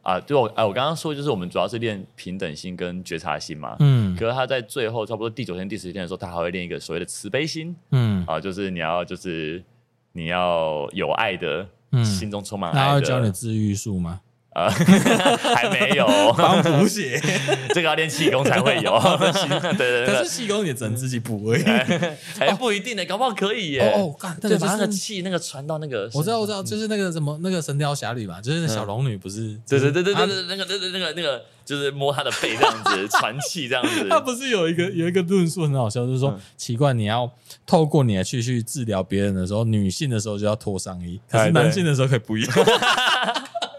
[0.03, 9.61] 啊，对我哎，我刚刚说就是我们主要是练平等心跟觉察心嘛，嗯，可是他在最后差不多第九天第十天的时候，他还会练一个所谓的慈悲心，嗯，啊，就是你要就是
[10.13, 11.67] 你要有爱的。
[11.91, 12.77] 嗯，心中充满爱。
[12.77, 14.21] 他要教你治愈术吗？
[14.53, 16.05] 呃，还没有，
[16.37, 17.17] 帮补血，
[17.69, 18.91] 这个要练气功才会有。
[19.77, 21.63] 对对对，可是气功也只能自己补而已，
[22.37, 23.93] 哎，不一定呢，搞不好可以耶。
[23.95, 29.57] 哦哦，对，把那个气那个传到那个，我知道我知道，就是那个什么那个《神雕侠侣》嘛，就是小龙女不是？
[29.67, 34.09] 对对对对对对，那个那个那个那个，就是摸她的背这样子传气这样子。
[34.09, 37.31] 他不是有一个有一个论述很好笑，就是说奇怪，你要
[37.65, 42.51] 透过你的去去治疗别人的时候，女性的时候就要脱上衣，可是男性的时候可以不用。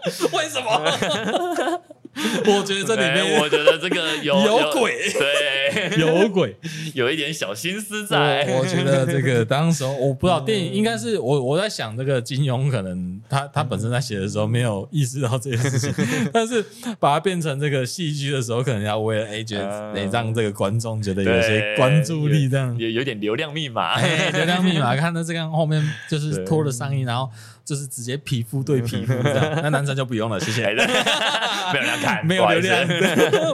[0.33, 1.81] 为什么？
[2.45, 6.55] 我觉得这里面，我觉得这个有 有鬼，对， 有鬼，
[6.93, 8.45] 有一点小心思在。
[8.49, 15.93] 我觉得这个当时候我不知道电影应该是我我在想，这个金庸可能他他本身在写的时候没有意识到这件事情，
[16.31, 16.63] 但是
[16.99, 22.77] 把它变成这个戏剧的时候，可能要为了哎觉得得让这个观众觉得有些关注力，这样。
[22.77, 23.99] 有有点流量密码，
[24.33, 27.29] 流量密码，看到这个后面就是脱了上衣，然后。
[27.65, 30.63] 就是直接皮肤对皮肤那男生就不用了，谢谢。
[30.65, 32.87] 没有人看， 没有流量，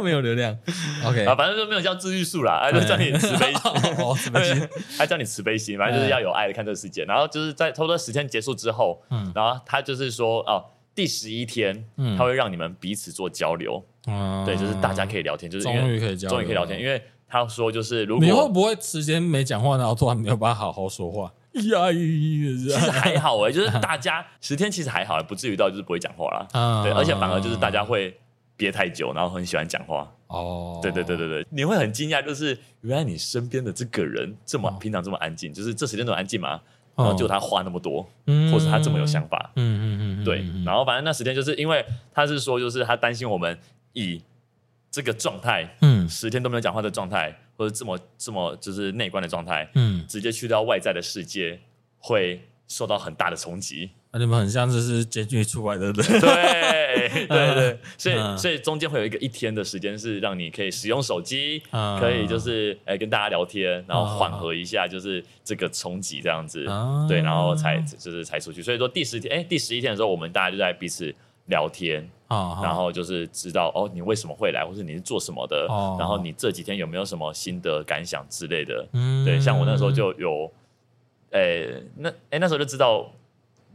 [0.03, 0.57] 没有流量。
[1.05, 3.53] OK，啊，反正就没有叫治愈术啦，就叫你慈悲
[4.53, 7.05] 心，他叫你慈悲心，反正就是要有爱的看这个世界。
[7.05, 21.31] 然后就是在差不多十天结束之后，嗯，然后他就是说，哦，第十一天，嗯，他会让你们彼此做交流，嗯，对，就是大家可以聊天，就是终于可以交流，终于可以聊天，因为他说就是如果你会不会时间没讲话，然后突然没有办法好好说话？
[21.53, 26.83] 呀，其实还好哎，就是大家十天其实还好，不至于到就是不会讲话啦。
[26.83, 28.15] 对，而且反而就是大家会
[28.59, 30.11] 憋太久，然后很喜欢讲话。
[30.27, 36.61] 哦，对对对对对，你会很惊讶，就是原来你身边的这个人这么平常这么安静，就是这时间这么安静嘛，
[36.97, 38.03] 然后就他话那么多，
[38.51, 39.51] 或是他这么有想法。
[39.55, 40.45] 嗯嗯嗯，对。
[40.65, 41.83] 然后反正那十天就是因为
[42.13, 43.57] 他是说，就是他担心我们
[43.93, 44.21] 以
[44.91, 47.33] 这个状态，嗯，十天都没有讲话的状态。
[47.59, 51.59] 或者这么这么就是内观的状态，嗯，直接去到外在的世界，
[51.97, 53.89] 会受到很大的冲击。
[54.11, 68.61] 那、啊、你们很像这是监狱出来的人， 对对对对，所以、嗯、所以中间会有一个一天的时间是让你可以使用手机，嗯、可以就是哎跟大家聊天，然后缓和一下就是这个冲击这样子，嗯、对，然后才就是才出去。
[68.61, 71.13] 所以说第十天哎第十一天的时候，我们大家就在彼此
[71.45, 72.09] 聊天。
[72.61, 78.87] 然后就是知道哦，你为什么会来，或者你是做什么的，哦、然后你这几天有没有什么心得感想之类的？
[78.93, 80.51] 嗯，对，像我那时候就有，
[81.31, 83.11] 诶，那诶那时候就知道，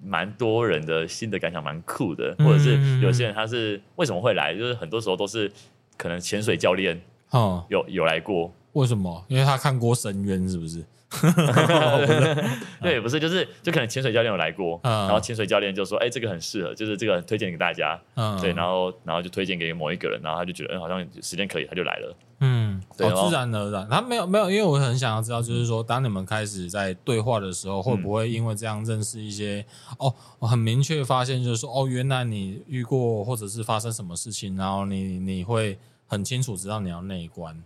[0.05, 5.51] 蛮多人的心的感想蛮酷的，或者是有些人他是为什么会来，就是很多时候都是
[5.97, 7.01] 可能潜水教练
[7.31, 9.25] 哦有有来过，为什么？
[9.29, 10.85] 因为他看过深渊，是不是？
[12.83, 22.17] 对， 不是，就是就可能潜水教练有来过，然后潜水教练就说：“哎，这个很适合，就是这个推荐给大家。”嗯对，然后然后就推荐给某一个人，然后他就觉得，嗯，好像时间可以，他就来了。
[22.45, 23.89] 嗯，对，自然而然。
[23.89, 29.65] 他没有没有，因为我很想要知道，就是说，当你们开始在对话的时候，会不会因为这样认识一些？
[29.99, 37.63] 哦，我很明确发现，就是说，哦，原来你遇过或者是发生什么事情，然后你你会很清楚知道你要内观。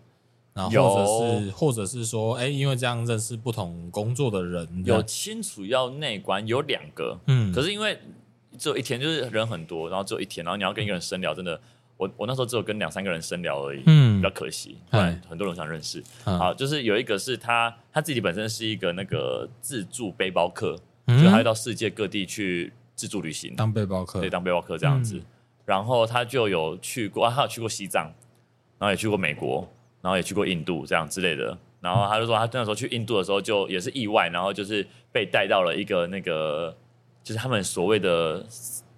[0.59, 7.97] 或者是，或者是说，哎、欸，因为这样认识不同工作的人，有清楚要内观有两个，嗯，可是因为
[8.59, 11.61] 只有一天，就是人很多，然后只有一天，然后你要跟一个人深聊，真的
[11.99, 16.03] 我我那时候只有跟两三个人深聊而已，嗯，比较可惜，不然很多人想认识。
[16.24, 20.78] 好，就是有一个是他他自己本身是一个那个自助背包客，
[21.09, 25.20] 就他会到世界各地去自助旅行，当背包客，对，当背包客这样子。
[25.66, 28.05] 然后他就有去过，啊他有去过西藏，
[28.78, 29.68] 然后也去过美国，
[30.01, 31.59] 然后也去过印度这样之类的。
[31.80, 36.76] 然后他就说，他那时候去印度的时候就也是意外，然后就是被带到了一个那个，
[37.24, 38.46] 就是他们所谓的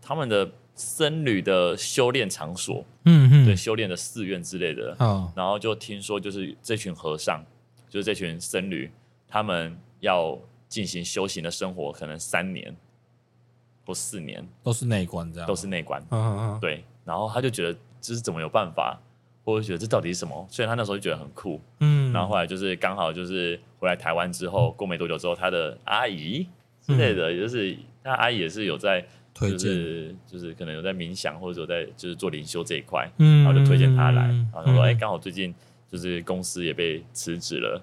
[0.03, 0.46] 他们的。
[0.81, 7.45] 僧侣的修炼场所，嗯嗯，对，修炼的寺院之类的，哦，然后就听说，就是这群和尚，
[7.91, 8.91] 就是这群僧侣，
[9.28, 12.74] 他们要进行修行的生活，可能三年
[13.85, 18.99] 或四年，都是内观这样，都是内观，嗯嗯，对，然后他就觉得这是怎么有办法，
[19.45, 20.49] 或者觉得这到底是什么？
[20.51, 26.49] 所以他那时候就觉得很酷，嗯，然后后来就是刚好就是回来台湾之后，过没多久之后，他的阿姨
[26.81, 29.07] 之类的，也就是他阿姨也是有在。
[29.53, 34.22] 就是就是可能有在冥想，或者有在就是做灵修这一块，然后就推荐他来，
[34.53, 35.55] 然后说哎，刚好最近
[35.91, 37.83] 就是公司也被辞职了，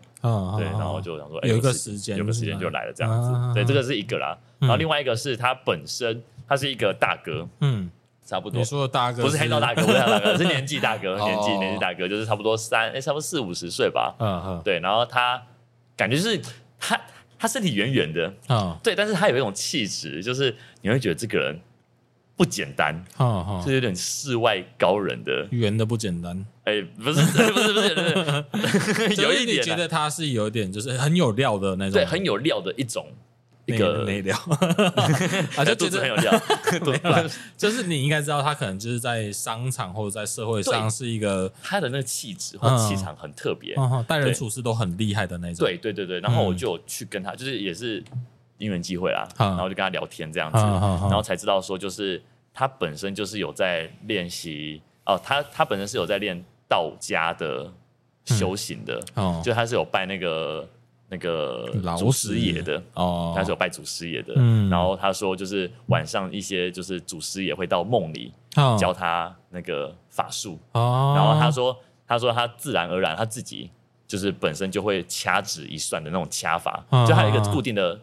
[0.57, 7.89] 对，然后就想说哎，有个时间，有个时间就来了这样子，对，这个是一个啦，然后另外一个是他本身他是一个大哥，嗯，
[8.25, 15.41] 差不多，你说的大哥不是黑道大哥，不是黑道大哥， 是年纪大哥，年纪年纪大哥，就是差不多三哎，差不多四五十岁吧，嗯嗯，对，然后他
[15.95, 16.39] 感觉是
[17.37, 17.47] 他。
[17.47, 21.59] 身体圆圆的，啊，对，但是他有一种气质，就是你会觉得这个人
[22.35, 27.19] 不简单，啊，是有点世外高人的，圆的不简单，哎， 不是，
[27.51, 28.67] 不是，不是，不
[29.15, 33.07] 是， 有一点，觉得他是有点，就是很有料的那种，对，很有料的一种。
[33.67, 34.35] 一个没料，
[35.57, 36.41] 啊，就 觉得很有料，
[37.57, 43.75] 就是你应该知道，他可能就是在商场或者在社会上是一个他的那个气质或气场很特别，
[44.07, 45.65] 待人处事都很厉害的那种。
[45.65, 48.01] 对对对对，然后我就去跟他，就是也是
[48.57, 52.21] 因缘机会啦，然后就跟他聊天这样子，然后才知道说，就是
[52.53, 57.69] 他本身就是有在练习哦，他他本身是有在练道家的
[58.23, 59.01] 修行的，
[59.43, 60.65] 就他是有拜那个。
[61.09, 68.33] 那个祖师爷的哦，他是有拜祖师爷的，嗯，然后他说就是晚上一些就是祖师爷会到梦里
[68.79, 71.77] 教他那个法术哦，然后他说
[72.07, 73.69] 他说他自然而然他自己
[74.05, 77.99] 就是本身就会掐指一算的那种掐法，就他有一个固定的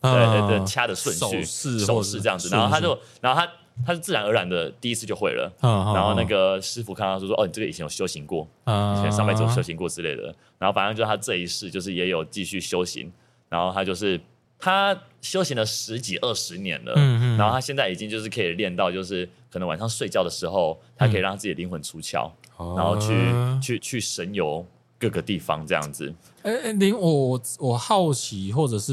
[0.00, 1.44] 对对对掐的顺序
[1.78, 3.46] 手势这样子，然后他就然后他。
[3.84, 5.52] 他是自然而然的第一次就会了，
[5.94, 13.10] 然后那个师傅看到说说哦，你这个以前有修行过，以前上辈子有修行过之类的，然后反正就是他这一世就是也有继续修行，
[13.48, 14.20] 然后他就是
[14.58, 16.92] 他修行了十几二十年了，
[17.36, 22.30] 然后他现在已经就是可以练到就是可能晚上睡觉的时候，他可以让自己的灵魂出窍，
[22.76, 24.64] 然后去去去神游。
[25.00, 28.92] 各个地方这样子，哎哎，灵我我好奇或者是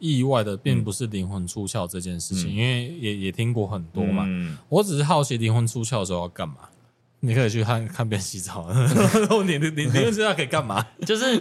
[0.00, 4.26] 意外的，并不是灵魂出窍这件事情，因为也也听过很多嘛。
[4.68, 6.56] 我只是好奇灵魂出窍的时候要干嘛？
[7.20, 8.68] 你可以去看看别人洗澡。
[9.46, 10.84] 你你你灵魂出窍可以干嘛？
[11.06, 11.40] 就是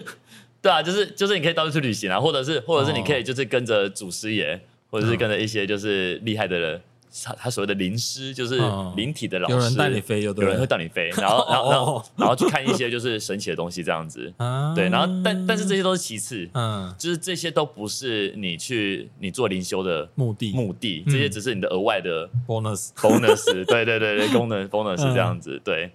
[0.62, 4.62] 对啊，就是就是你可以到处去旅行啊，或者是或者是你可以就是跟着祖师爷，
[4.92, 6.82] 或者是跟着一些就是厉害的人。
[7.24, 8.58] 他他所谓的灵师就是
[8.96, 14.34] 灵体的老师，有人带你飞，有人会带你飞，然后然后然后然后去看一些就是神奇的东西这样子，
[14.76, 25.92] 对，然后但但是这些都是其次，嗯，就是这些都不是你去你做灵修的目的目的，这些只是你的额外的 bonus bonus， 对对对对，功能 bonus 这样子，对，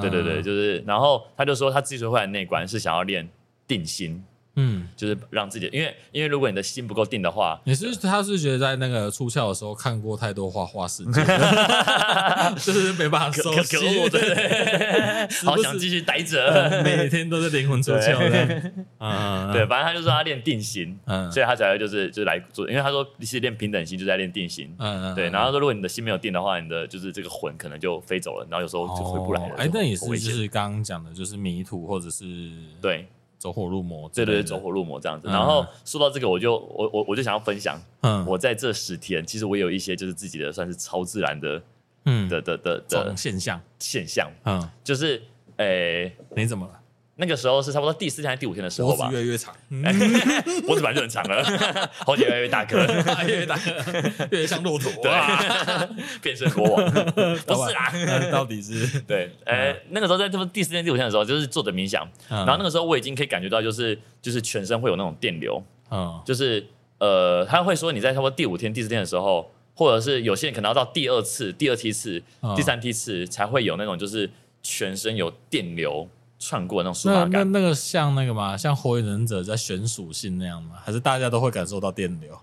[0.00, 3.28] 对对对，就是，然后他就说他自己会来内观是想要练
[3.66, 4.22] 定心。
[4.56, 11.24] 嗯，就是让自己，因为因为如果你的心不够定的话，你是他是觉得在那个出窍的时候看过太多花花世界，
[12.58, 13.80] 就是没办法收心，
[14.10, 32.24] 对， 好想继续待着，每天都是灵魂出窍的，啊，对，反正他就说他练定型，嗯，所以他才会就是就是来做，因为他说你是练平等心，就在练定型，嗯嗯，对，然后说如果你的心没有定的话，你的就是这个魂可能就飞走了，然后有时候就回不来了，哎，那也是就是刚刚讲的，就是迷途或者是
[32.80, 33.08] 对。
[33.44, 35.28] 走火入魔，对对对，走火入魔这样子。
[35.28, 41.62] 然后说到这个，我就我我我就想要分享，嗯，我在这十天，其实我有一些就是自己的算是超自然的，
[42.06, 42.26] 嗯。
[42.26, 43.60] 的的的的现象。
[43.78, 45.22] 现象，嗯，就是
[45.58, 46.80] 诶，你怎么了？
[47.16, 49.08] 那个时候是差不多第四天还是第五天的时候吧？
[49.08, 49.54] 脖子越来越长，
[50.66, 51.44] 脖子本来就很长了，
[52.04, 55.12] 喉结越来越大颗，越来越大，越来越像骆驼，对，
[56.20, 56.84] 变身国王，
[57.46, 57.92] 不是啦，
[58.32, 59.00] 到底是？
[59.02, 66.66] 对，哎，那个时候在这么第四天第五天的时候，就是坐着冥想，然后那个时候我已经可以感觉到，就是就是全身会有那种电流，嗯，就是
[66.98, 72.20] 呃，他会说你在差不多第五天第四天的时候，或者是有些人可能要到第二次、第二梯次、
[72.56, 74.28] 第三梯次才会有那种就是
[74.62, 76.08] 全身有电流。
[76.44, 78.56] 串过那种舒那那个像那个嘛？
[78.56, 80.76] 像火影忍者在选属性那样吗？
[80.84, 82.38] 还是大家都会感受到电流？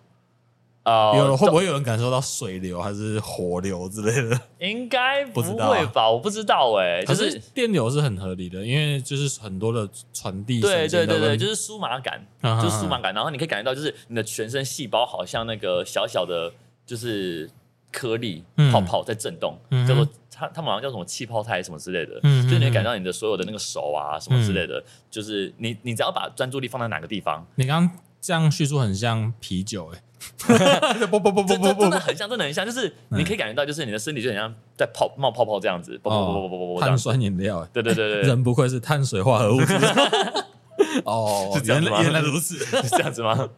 [0.84, 4.42] 啊，有会不会有人感受到水流还是火流之类的？
[4.58, 6.10] 应该不会吧？
[6.10, 10.60] 我不知道哎，就是电流是很合理的，因为就是很多的传递。
[10.60, 13.14] 对对对对，就是酥麻感，就是酥麻感。
[13.14, 16.52] 然后你可以感觉到，就是你的全身细胞好像那个小小的，
[16.84, 17.48] 就是
[17.92, 19.56] 颗粒泡泡在震动，
[19.88, 20.08] 叫做
[20.42, 22.20] 它它好像叫什么气泡胎什么之类的。
[22.24, 30.02] 嗯，就你会感觉到你的所有的那个手啊什么之类的，就是你你只要把专注力放在哪个地方，你刚刚这样叙述很像啤酒 哎。
[31.10, 39.60] 不不不不不，真的很像，真的很像，就是你可以感觉到，就是你的身体就很像在泡冒泡泡这样子，不不不不不不，碳酸饮料，对对对对，人不愧是碳水化合物。
[41.06, 42.02] 哦，是这样子吗？
[42.02, 43.50] 原来如此， 是这样子吗？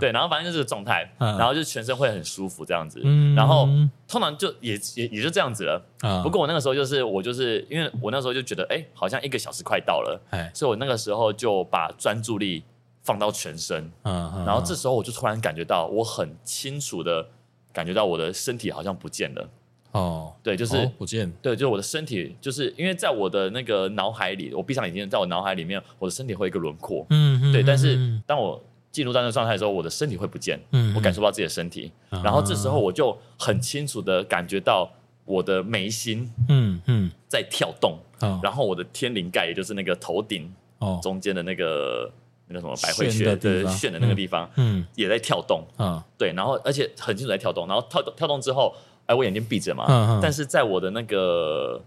[0.00, 3.00] 对，然后反正就是这个状态，然后就全身会很舒服这样子，
[3.34, 3.68] 然后
[4.08, 5.82] 通常就也也也就这样子了。
[6.22, 10.20] 不过我那个时候就是我就是因为我那时候就觉得，哎，好像一个小时快到了，
[10.54, 12.64] 所以我那个时候就把专注力。
[13.06, 17.24] 放到全身，嗯，然后这时候我就突然感觉到，我很清楚的
[17.72, 19.48] 感觉到我的身体好像不见了，
[19.96, 34.90] 哦，对，就是不见，对，就是我的身体，就是因为在我的那个脑海里，我闭上眼睛，在我脑海里面，我的身体会有一个轮廓，嗯，对，但是当我进入到那个状态的时候，我的身体会不见，嗯，我感受不到自己的身体，然后这时候我就很清楚的感觉到
[35.24, 37.98] 我的眉心，嗯嗯，在跳动，
[38.42, 42.12] 然后我的天灵盖，也就是那个头顶，哦，中间的那个。
[42.48, 48.72] 那个什么百会穴的穴的那个地方，嗯，也在跳动，嗯，对，然后而且很清楚在跳动，然后跳跳动之后，
[49.06, 51.80] 哎，我眼睛闭着嘛，嗯，但是在我的那个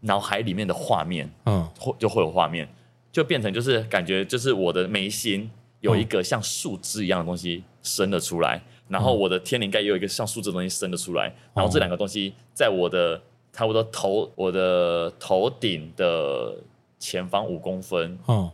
[0.00, 2.68] 脑海里面的画面，嗯，会就会有画面，
[3.10, 5.50] 就变成就是感觉就是我的眉心
[5.80, 13.20] 有一个像树枝一样的东西伸了出来，然后我的天灵盖也有一个像树枝的东西伸了出来，然后这两个东西在我的
[13.52, 16.56] 差不多头我的头顶的
[16.98, 18.50] 前方五公分，嗯。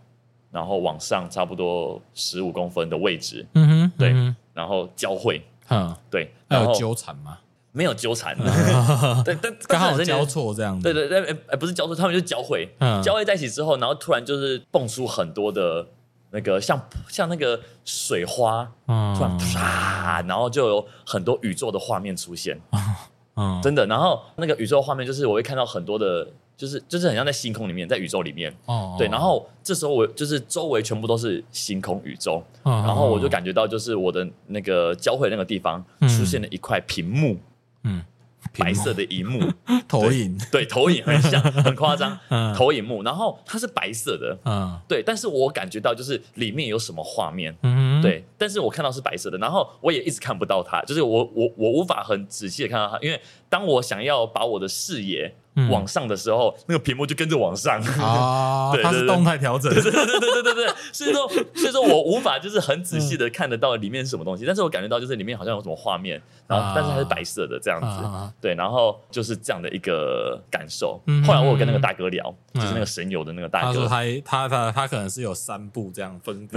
[0.50, 7.38] 然后往上差不多十五公分的位置，嗯哼，对，然后交汇，嗯，对，还有纠缠吗？
[7.72, 8.36] 没有纠缠，
[9.24, 12.68] 对，但刚好交错这样子，对对对，哎，不是交错，他们就交汇，
[13.02, 15.86] 交汇在一起之后，然后突然就是蹦出很多的
[16.30, 22.60] 那个像像那个水花，突然啪，然后就有很多宇宙的画面出现，
[23.36, 26.26] 嗯，真的，然后那个宇宙画面就是我会看到很多的。
[26.58, 37.36] 就是就是很像在星空里面，在宇宙里面，哦，对，然后这时候我就是周围全部都是星空宇宙，然后我就感觉到就是我的那个交汇那个地方出现了一块屏幕，
[37.88, 38.02] 嗯，
[38.58, 39.52] 白色的荧幕。
[39.86, 42.18] 投影，对，投影很像，很夸张，
[42.54, 53.18] 投影幕，然后它是白色的，嗯，对，但是我感觉到就是里面有什么画面，嗯，对，但是我看到是白色的，然后我也一直看不到它，就是我我我无法很仔细的看到它，因为
[53.48, 55.34] 当我想要把我的视野。
[55.72, 57.80] 往上的时候，那个屏幕就跟着往上。
[58.00, 71.02] 啊， 它是动态调整，对对对对对对对，所以说 所以说我无法就是很仔细的看得到里面是什么东西，但是我感觉到就是里面好像有什么画面，然后但是它是白色的这样子，对，然后就是这样的一个感受。
[71.26, 76.48] 后来我有跟那个大哥聊，就是那个神游的那个大哥，他他他他可能是有三步这样分，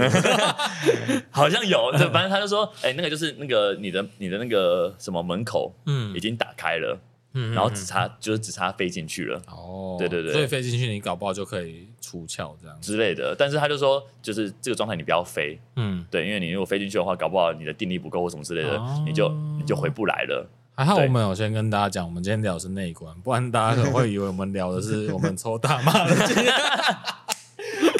[1.32, 6.91] 好像有，对，反正他就说，哎，那个就是那个你的你的那个什么门口，嗯，已经打开了。
[7.34, 9.40] 嗯，然后只差就是只差飞进去了。
[9.48, 12.80] 哦，对对对，所以飞进去你搞不好就可以出窍这样。
[12.80, 13.34] 之类的。
[13.38, 19.28] 但是他就说，就是这个状态你不要飞，嗯，对，因为你如果飞进去的话，搞不好你的定力不够或什么之类的，你就
[19.58, 20.48] 你就回不来了。
[20.74, 26.14] 还好我们有先跟大家讲，我们今天聊的是内观，不然大家可能会以为我们聊的是我们抽大麻的。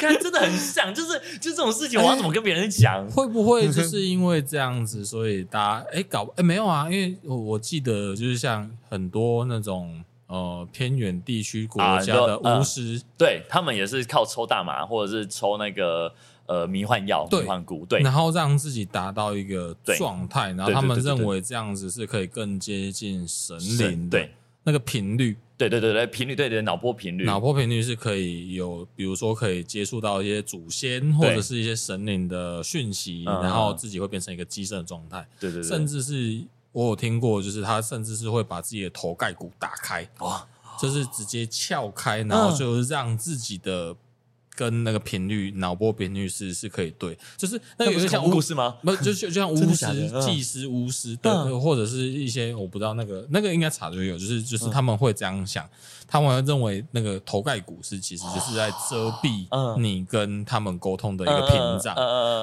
[0.03, 3.05] 看，真的很像，就是就这种事情，我要怎么跟别人讲？
[3.11, 6.89] 会不会就 是因为这样子，所以大家哎搞哎没有啊？
[6.89, 16.13] 因为我我记得就是像很多那种呃偏远地区国家的巫师，对他们也是靠抽大麻或者是抽那个
[16.45, 24.27] 呃迷幻药、迷幻菇，对，然后让自己达到一个状态，然后他们认为这样子是可以更接近神灵的
[24.63, 25.37] 那个频率。
[25.57, 35.27] 对对对对，频率对对，脑波频率，脑波频率是可以有，比如说可以接触到一些祖先或者是一些神灵的讯息，然后自己会变成一个机身的状态。
[35.39, 40.45] 对对对，甚至是我有听过，就是他甚至是会把自己的头盖骨打开，哇，
[40.79, 43.95] 就是直接撬开，然后就是让自己的。
[44.55, 48.75] 跟那个频率、脑波频率是是可以对，就是那个有点像巫师吗？
[48.83, 49.75] 不，就就像 巫师、
[50.21, 55.67] 祭司、巫师，对，或者是一些我不知道那个那个应该查就有，就是就是他们会这样想，
[56.07, 61.95] 他们会认为那个头盖骨是其实就是在遮蔽你跟他们沟通的一个屏障，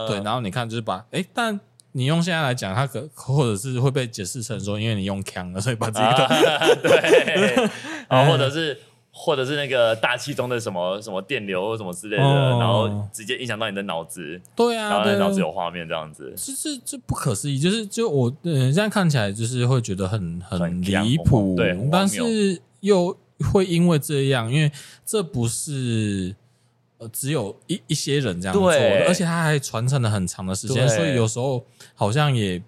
[0.08, 1.58] 对，然后你看就是把哎，但
[1.92, 7.68] 你用现在来讲，它可或者是会被解释成说，因为你用枪了，所以把这个对，
[8.08, 8.76] 啊， 或者是。
[9.22, 14.40] 或者是那个大气中的什么什么电流什么之类的，哦、然后直接影响到你的脑子。
[14.56, 17.58] 对啊，然后脑子有画面这样子，这这这不可思议。
[17.58, 23.14] 就是就我嗯，现在看起来就是会觉得很很离谱，对，但是又
[23.52, 24.72] 会因为这样，因为
[25.04, 26.34] 这不是
[26.96, 31.62] 呃只有一一些人这样做的，而且他还传承了很长的时间，所以有时候
[31.94, 32.62] 好像也。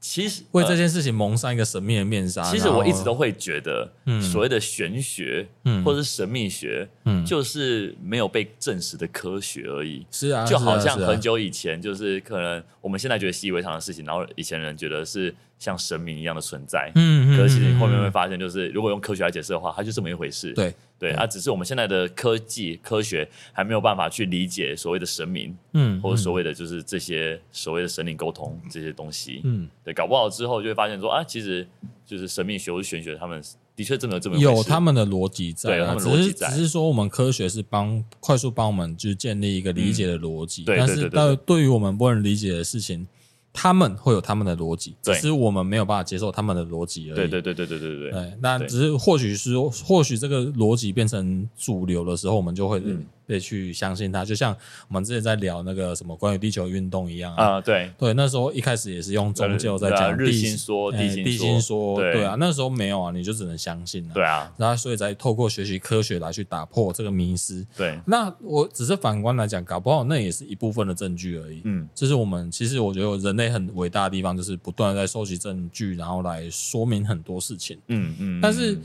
[0.00, 2.42] 其实为这件事情蒙上一个神秘的面纱。
[2.50, 3.92] 其实我一直都会觉得，
[4.32, 10.06] 所谓的玄学，嗯，或者是神秘学，嗯，就是没有被证实的科学而已。
[10.10, 15.34] 是啊，就好像很久以前，就是可能我们现在觉得习以为常的事情，然后以前人觉得是。
[15.60, 20.54] 像神明一样的存在，嗯，可是其实你后面会发现，就是如果用科学来解释的话，它就这么一回事。
[20.54, 31.68] 对对，啊，只是我们现在的科技科学还没有办法去理解所谓的神明，嗯，或者所谓的就是这些所谓的神灵沟通这些东西，嗯，对，搞不好之后就会发现说啊，其实
[32.06, 33.42] 就是神秘学或是玄学，他们
[33.76, 43.06] 的确真的这么有他们的逻辑在，对，他们逻辑在，只是说我们科学是帮快速帮我们就是建立一个理解的逻辑对，但是到对于我们不能理解的事情。
[43.52, 47.16] 他们会有他们的逻辑，只是我们没有办法接受他们的逻辑而已。
[47.16, 48.10] 对对对对对对对。
[48.10, 52.82] 对，那只是或许是或许这个逻辑变成主流的时候，我们就会。
[53.30, 54.54] 嗯得去相信他，就像
[54.88, 67.96] 我们之前在聊那个什么关于地球运动一样啊，对对，那时候一开始也是用宗教在讲日心说、地心说，对啊，那时候没有啊，你就只能相信了，对啊，然后所以才透过学习科学来去打破这个迷思，对。
[68.04, 78.40] 那我只是反观来讲，搞不好那也是一部分的证据而已，嗯，这是我们其实我觉得人类很伟大的地方，就是不断的在收集证据，然后来说明很多事情，嗯嗯。
[78.40, 78.76] 但是，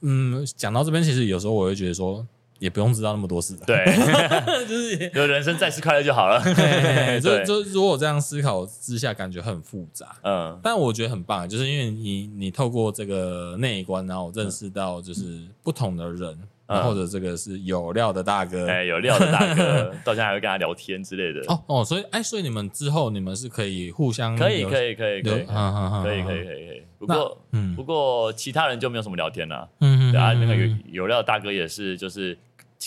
[0.00, 2.26] 嗯，讲到这边，其实有时候我会觉得说。
[2.60, 3.84] 也不用知道那么多事，对，
[4.68, 6.40] 就是 有人生再次快乐就好了。
[7.20, 21.40] 就就如果这样思考之下，感觉很复杂，嗯，但我觉得很棒，就是因为你你透过这个那一关，然后认识到就是不同的人，或者这个是有料的大哥，哎，有料的大哥，到现在还会跟他聊天之类的。
[21.50, 27.38] 哦哦，所以哎，所以你们之后你们是可以互相可以可以可以，可以可以可以可以，不过
[27.74, 29.66] 不过其他人就没有什么聊天了。
[29.80, 32.36] 嗯嗯，然后那个有有料大哥也是就是。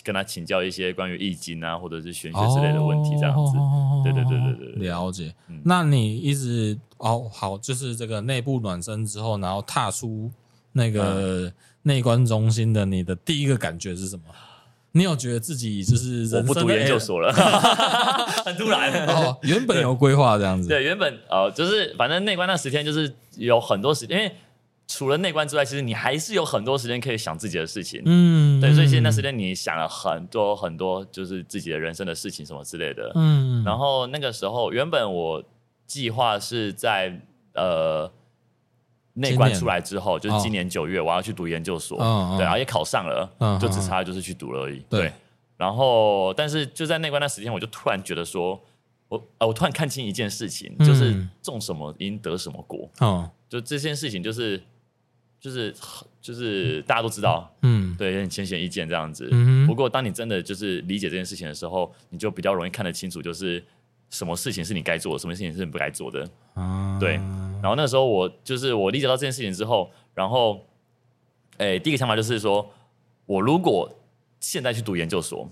[0.04, 3.58] 跟他请教一些关于易经啊，或者是玄学之类的问题，这样子。
[3.58, 5.36] 哦、对对对对对，了解。
[5.50, 10.32] 嗯、那你一直哦好，就是这个内部暖身之后，然后踏出
[10.72, 11.52] 那个
[11.84, 14.24] 内观中心的，你的第一个感觉是什么？
[14.94, 17.32] 你有觉得自己就是人我不读研究所了，
[18.46, 19.06] 很突然。
[19.08, 20.68] 哦，原本有规划这样子。
[20.68, 24.36] 对，原本哦，就是反正内观那十天就是有很多时间，因为。
[24.86, 28.02] 除了内观之外，其实你还是有很多时间可以想自己的事情。
[28.06, 33.12] 嗯，对，所以其实那时间你想了很多很多，就是自己的人生的事情什么之类的。
[33.16, 35.42] 嗯，然后那个时候，原本我
[35.88, 37.18] 计划是在
[37.54, 38.12] 呃
[39.14, 41.98] 内观出来之后，就是今年九月我要去读研究所。
[42.02, 44.80] 嗯，对，然后也考上了，就只差就是去读了而已。
[44.90, 45.12] 对，
[45.56, 48.62] 然后但是就在内观那时间，我就突然觉得说，
[49.08, 52.90] 我呃，我突然看清一件事情，就是种什么因得什么果。
[53.00, 54.62] 嗯，就这件事情就是。
[55.44, 55.76] 就是
[56.22, 59.28] 就是大家都知道，嗯，对，有点浅显易见这样子。
[59.30, 63.62] 嗯，不过当你真的就是理解这件事情的时候，你就比较容易看得清楚，就是
[64.10, 66.26] 什么事情是你该做的，什么事情是你不该做的。
[66.54, 67.16] 啊，对。
[67.62, 70.66] 然后那时候我就是我理解到这件事情之后，然后，
[71.58, 72.72] 哎，第一个想法就是说，
[73.26, 73.94] 我如果
[74.40, 75.50] 现在去读研究所，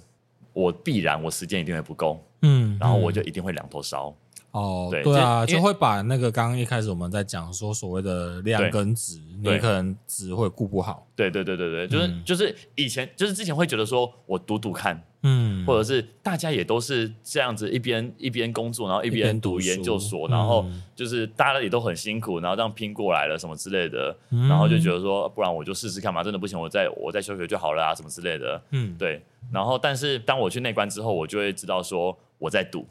[0.53, 4.15] 我必然我时间一定会不够，嗯，然后我就一定会两头烧。
[4.51, 11.07] 哦，对，对啊，就会把那个刚刚一开始我们在讲说所谓的量跟质，你可能质会顾不好。
[11.15, 29.23] 对对对对对，就是就是以前就是之前会觉得说我赌赌看，嗯，或者是大家也都是这样子一边一边工作，然后一边读研究所，然后就是大家也都很辛苦，然后这样拼过来了什么之类的，然后就觉得说不然我就试试看嘛，真的不行我再我再休学就好了啊什么之类的，嗯，对。
[29.51, 32.85] 然后但是当我去内观之后，我就会知道说我在读。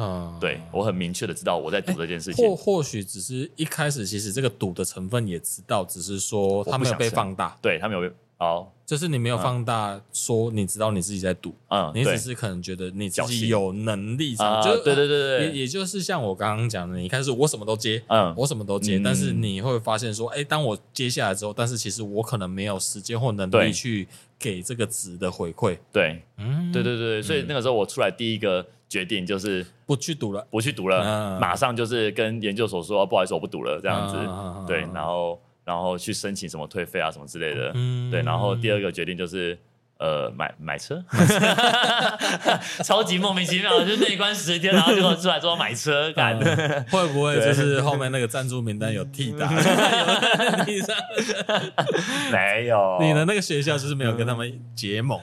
[0.00, 2.42] 嗯，对，我很明确的知道我在赌这件事情。
[2.48, 7.54] 或或许只是一开始，其实这个赌的成分也知道，只是说他没有被放大。
[7.60, 11.54] 对，他没有被哦，就是你没有放大，说你知道你自己在赌。
[11.68, 14.34] 嗯，你只是可能觉得你自己有能力。
[14.38, 24.08] 啊，对对对对，也也就是像我刚刚讲的，你开始我什么都接，嗯，我什么都接，但是你会发现说，哎，当我接下来之后，但是其实我可能没有时间或能力去
[24.40, 25.78] 给这个值的回馈。
[25.92, 28.66] 对，嗯，对对对，所以那个时候我出来第一个。
[28.90, 34.16] 决定就是不去读了，不去读了，马上就是跟研究所说不好意思，我不读了这样子。
[34.66, 37.72] 对，然后然后去申请什么退费啊什么之类的。
[38.10, 39.56] 对，然后第二个决定就是
[40.00, 41.04] 呃，买买车，
[42.82, 49.46] 超级莫名其妙， 就内关十天，然后就出来说买车，干、嗯、会不会就是后面那个赞助名单有替代？
[52.32, 55.20] 没有，你的那个学校就是没有跟他们结盟，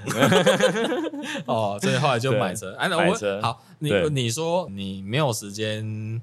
[1.48, 2.76] 哦，所以后来就买车。
[2.78, 6.22] 哎，那我好，你你说你没有时间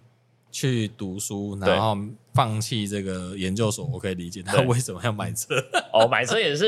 [0.53, 1.99] 去读书，然后。
[2.35, 5.55] 放弃这个研究所，我可以理解他为什么要买车。
[5.93, 6.67] 哦，买车也是，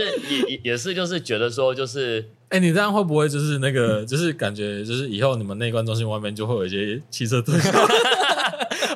[0.49, 7.71] 也也是，就是觉得说，就是， 哎、欸，你这样会不会就是那个，就是感觉，就是以后你们内观中心外面就会有一些汽车推销。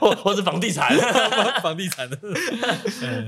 [0.01, 0.97] 或 或是房地产，
[1.63, 2.09] 房地产。
[2.09, 2.19] 的，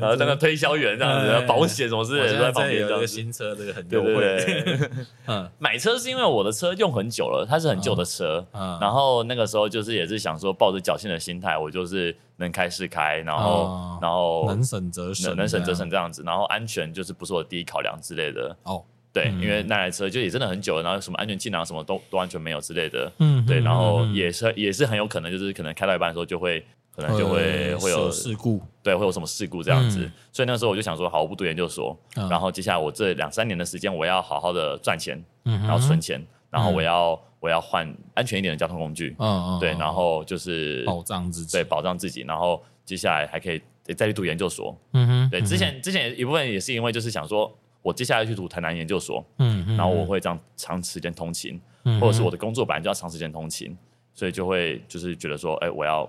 [0.00, 4.38] 然后那个推销员这样子，保险什么之类的，在旁边有一个新车，这个很优惠。
[5.28, 8.44] 嗯，买车是因为我的车用很久了，它是很旧的车，
[8.80, 18.56] 然后那个时候就是也是想说抱着侥幸的心态，我就是能开是开，然后然后能省则省，能省则省这样子，然后安全就是不是我第一考量之类的。
[18.64, 18.82] 哦。
[19.12, 23.12] 对，因为那台车就也真的很久了，然后什么安全气囊什么都都完全没有之类的。
[23.18, 26.64] 嗯，对，然后也是也是很有可能就是可能开到一半的时候就会
[26.96, 30.10] 可能就会会有事故，对，会有什么事故这样子。
[30.32, 39.14] 所以那时候我就想说，好，我不读研究所，然后接下来我这两三年的时间，我要好好的赚钱，然后存钱，然后我要我要换安全一点的交通工具。
[39.18, 43.60] 嗯嗯，对，然后就是保障自己，对，保障自己，然后接下来还可以
[43.94, 44.74] 再去读研究所。
[44.94, 47.54] 嗯哼，对，之前之前一部分也是因为就是想说。
[47.82, 53.76] 我接下来去读台南研究所，嗯，然后我会这样长时间通勤，嗯，或者是我的工作本来就要长时间通勤，
[54.14, 56.08] 所以就会就是觉得说，哎，我要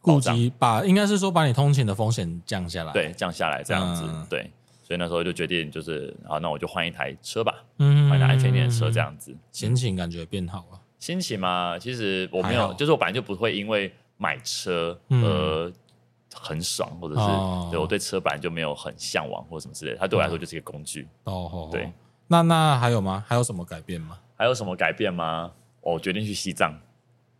[0.00, 4.48] 顾及把，应该是说把你通勤的风险降下来，对，降下来这样子，嗯、对，
[4.82, 15.72] 所以那时候就决定就是，好，那我就换一台车吧，嗯，换一台安全一点的车这样子，心情感觉变好了，心情嘛，其实我没有，就是我本来就不会因为买车呃。
[16.34, 21.06] 嗯很爽，或者是、哦、对我对车本来就没有很向往，或者什么之类的，它对我来说就是一个工具。
[21.24, 21.92] 哦，对。
[22.26, 23.22] 那那还有吗？
[23.28, 24.18] 还有什么改变吗？
[24.36, 25.52] 还有什么改变吗？
[25.82, 26.74] 我决定去西藏。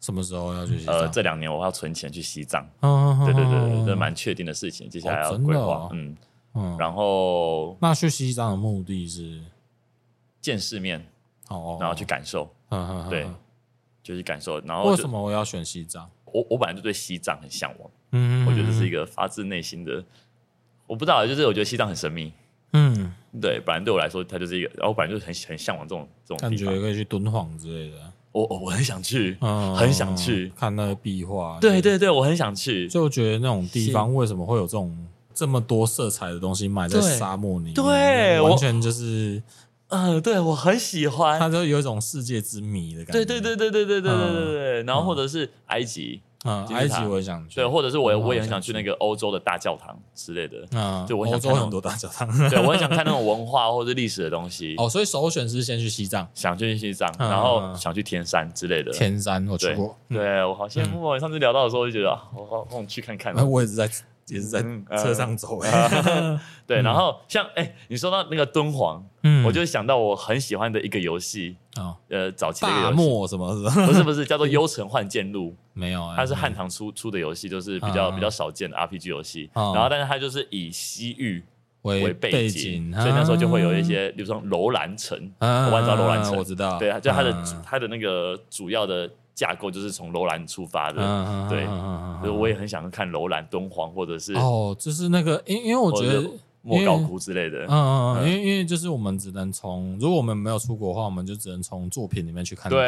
[0.01, 0.94] 什么时候要去西藏？
[0.94, 2.69] 呃，这两年我要存钱去西藏。
[2.81, 5.89] 哦，对对对，这蛮确定的事情，接下来要规划。
[5.93, 6.16] 嗯
[6.55, 6.77] 嗯。
[6.78, 9.40] 然后，那去西藏的目的是
[10.40, 11.02] 见世面，
[11.48, 12.52] 哦，然后去感受。
[12.69, 13.27] 嗯嗯，对，
[14.02, 14.60] 就是感受。
[14.60, 16.10] 然后为什么我要选西藏？
[16.32, 17.90] 我我本来就对西藏很向往。
[18.12, 20.04] 嗯，我觉得这是一个发自内心的，
[20.86, 22.32] 我不知道，就是我觉得西藏很神秘。
[22.74, 27.96] 嗯，对，本来对我来说，它就是一个，然后我本来就很很向往这种这种感觉，可以去敦煌之类的。
[28.32, 29.36] 我我很想去，
[29.76, 31.59] 很想去看那个壁画。
[31.60, 32.88] 对对对，我很想去。
[32.88, 37.74] 就觉得那种地方为什么会有这种这么多色彩的东西埋在沙漠里面？
[37.74, 39.42] 对，完全就是，
[39.93, 41.39] 嗯，对我很喜欢。
[41.39, 43.24] 它就有一种世界之谜的感觉。
[43.24, 44.82] 对对对对对对对对对对。
[44.82, 46.20] 然后或者是埃及。
[46.44, 54.74] 嗯，埃及我也想去，对，或者是我我也很想去那个欧洲的大教堂之类的，嗯，对我想看很多大教堂，对，我很想看那种文化或者历史的东西。
[54.77, 58.90] 哦，所以首选是先去西藏，想去西藏，然后想去天山之类的。
[58.90, 61.16] 天山我去过，对我好羡慕哦。
[61.16, 63.48] 上次聊到的时候就觉得，我好想去看看。
[63.48, 63.89] 我也是在
[64.28, 64.62] 也是在
[64.97, 65.61] 车上走，
[66.66, 71.57] 对，然后像哎，你说到那个敦煌，嗯，我就想到我很喜欢的一个游戏。
[71.74, 73.55] 啊，呃，早期的大漠什么？
[73.86, 75.51] 不是不是，叫做 《幽城幻剑录》。
[75.73, 79.51] 没有，它是汉唐出出的游戏，就是比较比较少见的 RPG 游戏。
[79.55, 81.43] 然后，但是它就是以西域
[81.81, 86.78] 为背景，所以那时候就会有一些，比如说楼兰城，我玩到楼兰城，我知道。
[86.78, 91.48] 对，就它的它的那个主要的架构就是从楼兰出发的。
[91.48, 91.64] 对，
[92.20, 96.28] 所以我也很想看楼兰、敦煌，或者是哦，就是那个，因因为我觉得。
[96.64, 102.78] 莫高窟之类的，嗯嗯嗯，因为因为就是我们只能从，如果我们没有出国的话，我们就只能从作品里面去看到，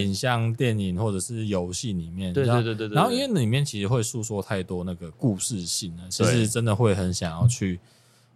[0.00, 2.88] 影像、电影或者是游戏里面，对对对对。
[2.88, 7.78] 然后因为里面其实会诉说太多那个故事性了，其实真的会很想要去，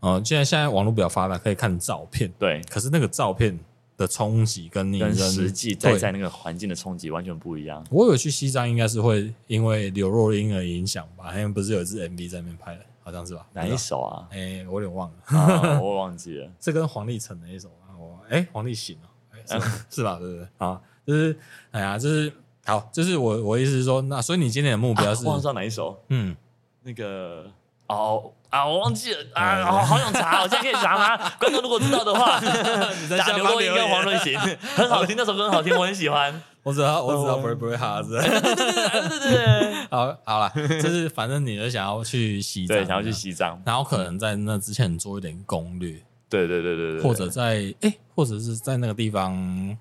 [0.03, 2.61] 嗯，既然现在网络比较发达，可以看照片，对。
[2.69, 3.59] 可是那个照片
[4.01, 7.87] 的冲击跟你跟实际在在那个环境的冲击完全不一样。
[7.91, 11.31] 我有去西藏，应该是会因为刘若英而影响吧？
[11.37, 12.81] 因为不是有一支 MV 在那边拍的。
[13.03, 13.47] 好像是吧？
[13.55, 14.29] 哪一首啊？
[14.31, 16.49] 哎，我有点忘了，我忘记了。
[16.61, 19.61] 这跟黄立成的一首啊，我哎，黄立行哦，
[19.91, 20.19] 是吧？
[20.19, 20.47] 对不对？
[20.59, 21.37] 啊，就是
[21.73, 22.33] 哎呀，就是
[22.65, 25.25] 好，就是我我意思是说，那所以你今天的目标是？
[25.25, 25.99] 忘记哪一首？
[26.09, 26.37] 嗯，
[26.83, 27.51] 那个
[27.91, 31.31] 哦啊，我忘记了啊，好好想查， 我现在可以查吗？
[31.39, 32.41] 观众如果知道的话，
[33.17, 34.39] 打刘若英跟黄瑞行，
[34.75, 36.43] 很好听，那首歌很好听，我很喜欢。
[36.63, 38.19] 我知道，我知道，不会不会哈子。
[38.21, 40.53] 对对对好，好了，
[40.83, 45.93] 就是反正你就想要去西藏，想要去西藏，然后可能在那之前做一点攻略。
[46.29, 49.77] 对对对对对，或者在哎，或者是在那个地方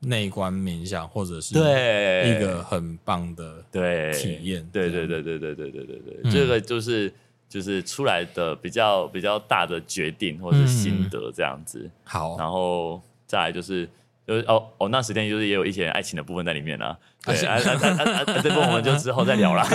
[0.00, 4.68] 内观冥想，或者是对一个很棒的对体验。
[4.72, 7.12] 对对对对对对对对对，这个就是
[7.50, 11.90] 就是出来的比较比较大的决定或者是心得这样子。
[12.04, 13.86] 好，然后再来就是。
[14.26, 16.96] 就是哦哦，那时间就是也有一些爱情的部分在里面啊。
[17.24, 17.88] 对啊啊啊
[18.20, 18.24] 啊！
[18.40, 19.62] 这部分我们就之后再聊了。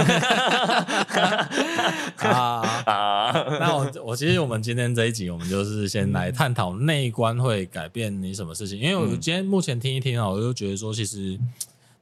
[2.20, 3.32] 啊啊！
[3.60, 8.80] 那我我其实我们今天这一集，我们就是先来探讨内观会改变你什么事情。
[8.80, 11.38] 因为我今天目前听一听啊，我就觉得说，其实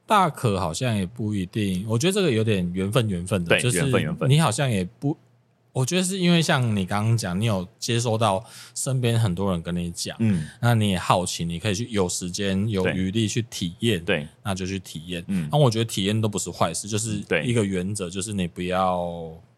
[0.06, 1.84] 大可好像也不一定。
[1.88, 4.30] 我觉得这个有点缘分，缘分的，对，就是缘分，缘分。
[4.30, 5.16] 你好像也不。
[5.74, 8.42] 我觉得是因为像你刚刚讲，你有接收到
[8.76, 19.04] 身边很多人跟你讲，嗯，那你也好奇，你可以去有时间有余力去体验，对，那就去体验，嗯，那我觉得体验都不是坏事，就是一个原则，就是你不要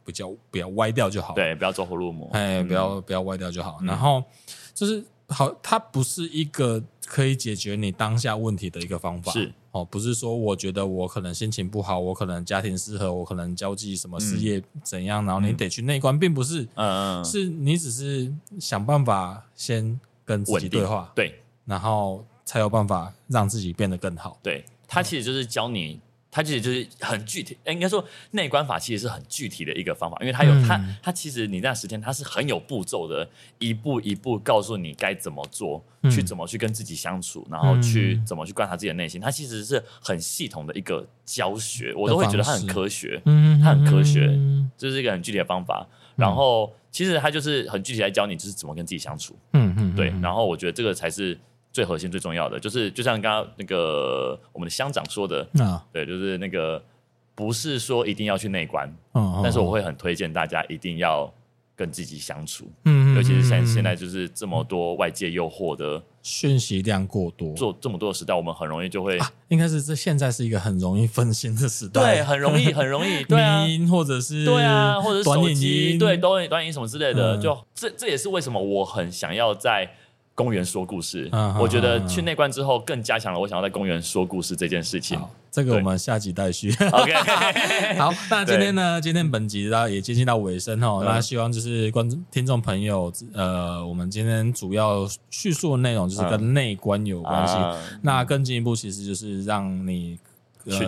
[0.07, 4.25] 比较不要歪掉就好，对，不要走火入魔，哎，不要不要歪掉就好，然后
[4.73, 9.53] 就是好，它不是一个可以解决你当下问题的一个方法，是。
[9.77, 24.39] 哦，不是说我觉得我可能心情不好，我可能家庭失和，我可能交际什么事业怎样，嗯、然后你得去内观，并不是，嗯嗯，是你只是想办法先跟自己对话，对，然后才有办法让自己变得更好。
[24.43, 26.01] 对，他其实就是教你。
[26.37, 33.27] 它其实就是很具体，应该说内观法其实是很具体的一个方法，因为它有它，它其实你那时间它是很有步骤的，
[33.59, 39.19] 一步一步告诉你该怎么做，去怎么去跟自己相处，然后去怎么去观察自己的内心。
[39.19, 43.19] 它其实是很系统的一个教学，我都会觉得它很科学，
[43.63, 44.39] 它很科学，
[44.77, 45.89] 这是一个很具体的方法。
[46.17, 49.35] 然后其实它就是很具体来教你，就是怎么跟自己相处。
[49.55, 50.13] 嗯嗯，对。
[50.21, 51.39] 然后我觉得这个才是。
[51.77, 56.83] 最核心、最重要的就是，就像刚刚那个我们的乡长说的，啊、对，就是那个
[57.35, 61.31] 不是说一定要去内观，哦、但是我会很推荐大家一定要
[61.77, 79.95] 跟自己相处，嗯，尤其是现现在就是这么多外界诱惑的讯息量过多，做这么多的时代，我们很容易就会，啊、应该是这现在是一个很容易分心的时代，对，很容易， 很容易，对啊，或者是对啊，或者是手机，对，短影短影什么之类的，嗯、就这这也是为什么我很想要在。
[80.37, 85.19] 公园说故事，我觉得去内观之后更加强了我想要在公园说故事这件事情。
[85.51, 86.71] 这个我们下集待续。
[86.93, 87.15] OK，
[87.97, 91.03] 好，那今天呢，今天本集呢也接近到尾声哦。
[91.03, 97.55] 那希望就是观众、听众朋友，呃，我们今天主要叙述的内容就是跟内观有关系。
[98.03, 100.19] 那更进一步，其实就是让你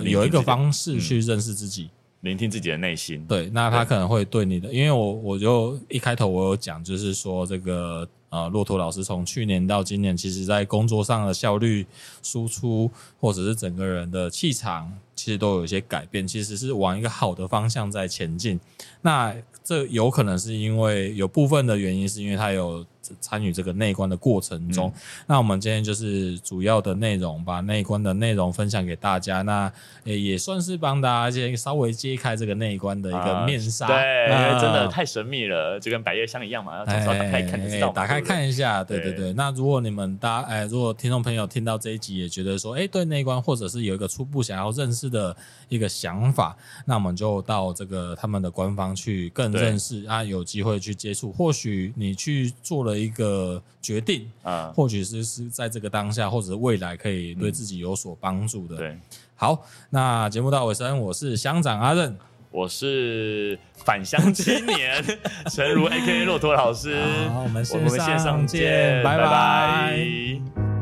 [0.05, 1.89] 有一个方式去认识自己，
[2.21, 3.25] 聆听自己的内心。
[3.25, 8.07] 对，那他可能会对你的，因为我我就一开头我有讲，就是说这个。
[8.29, 11.87] 啊，骆驼老师从去年到今年，其实在工作上的效率、
[12.23, 12.91] 输出，
[13.21, 18.61] 或者是整个人的气场，其实都有一些改变，其实是往一个好的方向在前进。
[19.03, 19.35] 那
[19.65, 22.85] 这有可能是因为有部分的原因，是因为他有。
[23.21, 29.43] 参与这个内观的过程中，嗯、那我们今天就是主要的内容，把内观的内容分享给大家。
[29.43, 29.73] 那
[30.05, 33.87] 也也算是帮大家先稍微揭开这个内观的一个面纱。
[33.87, 37.91] 啊、对，啊、真的太神秘了，就跟百叶箱一样嘛，要打开看就知道。
[37.93, 39.19] 打开看一下，对对对。
[39.19, 45.35] 对那如果你们大家，哎，如果听众朋友听到这一集也觉得说，哎，对内观或者是有一个初步想要认识的
[45.71, 51.33] 一个想法，那我们就到这个他们的官方去更认识啊，有机会去接触。
[51.33, 52.98] 或许你去做了。
[52.99, 58.77] 一个决定啊，或许是是在这个当下，或者是未来可以对自己有所帮助的。
[58.77, 58.99] 对，
[59.35, 62.17] 好，那节目到尾声，我是乡长阿任，
[62.51, 65.03] 我是返乡青年
[65.51, 70.78] 陈如 A K A 骆驼老师，好，我们线上见，拜拜。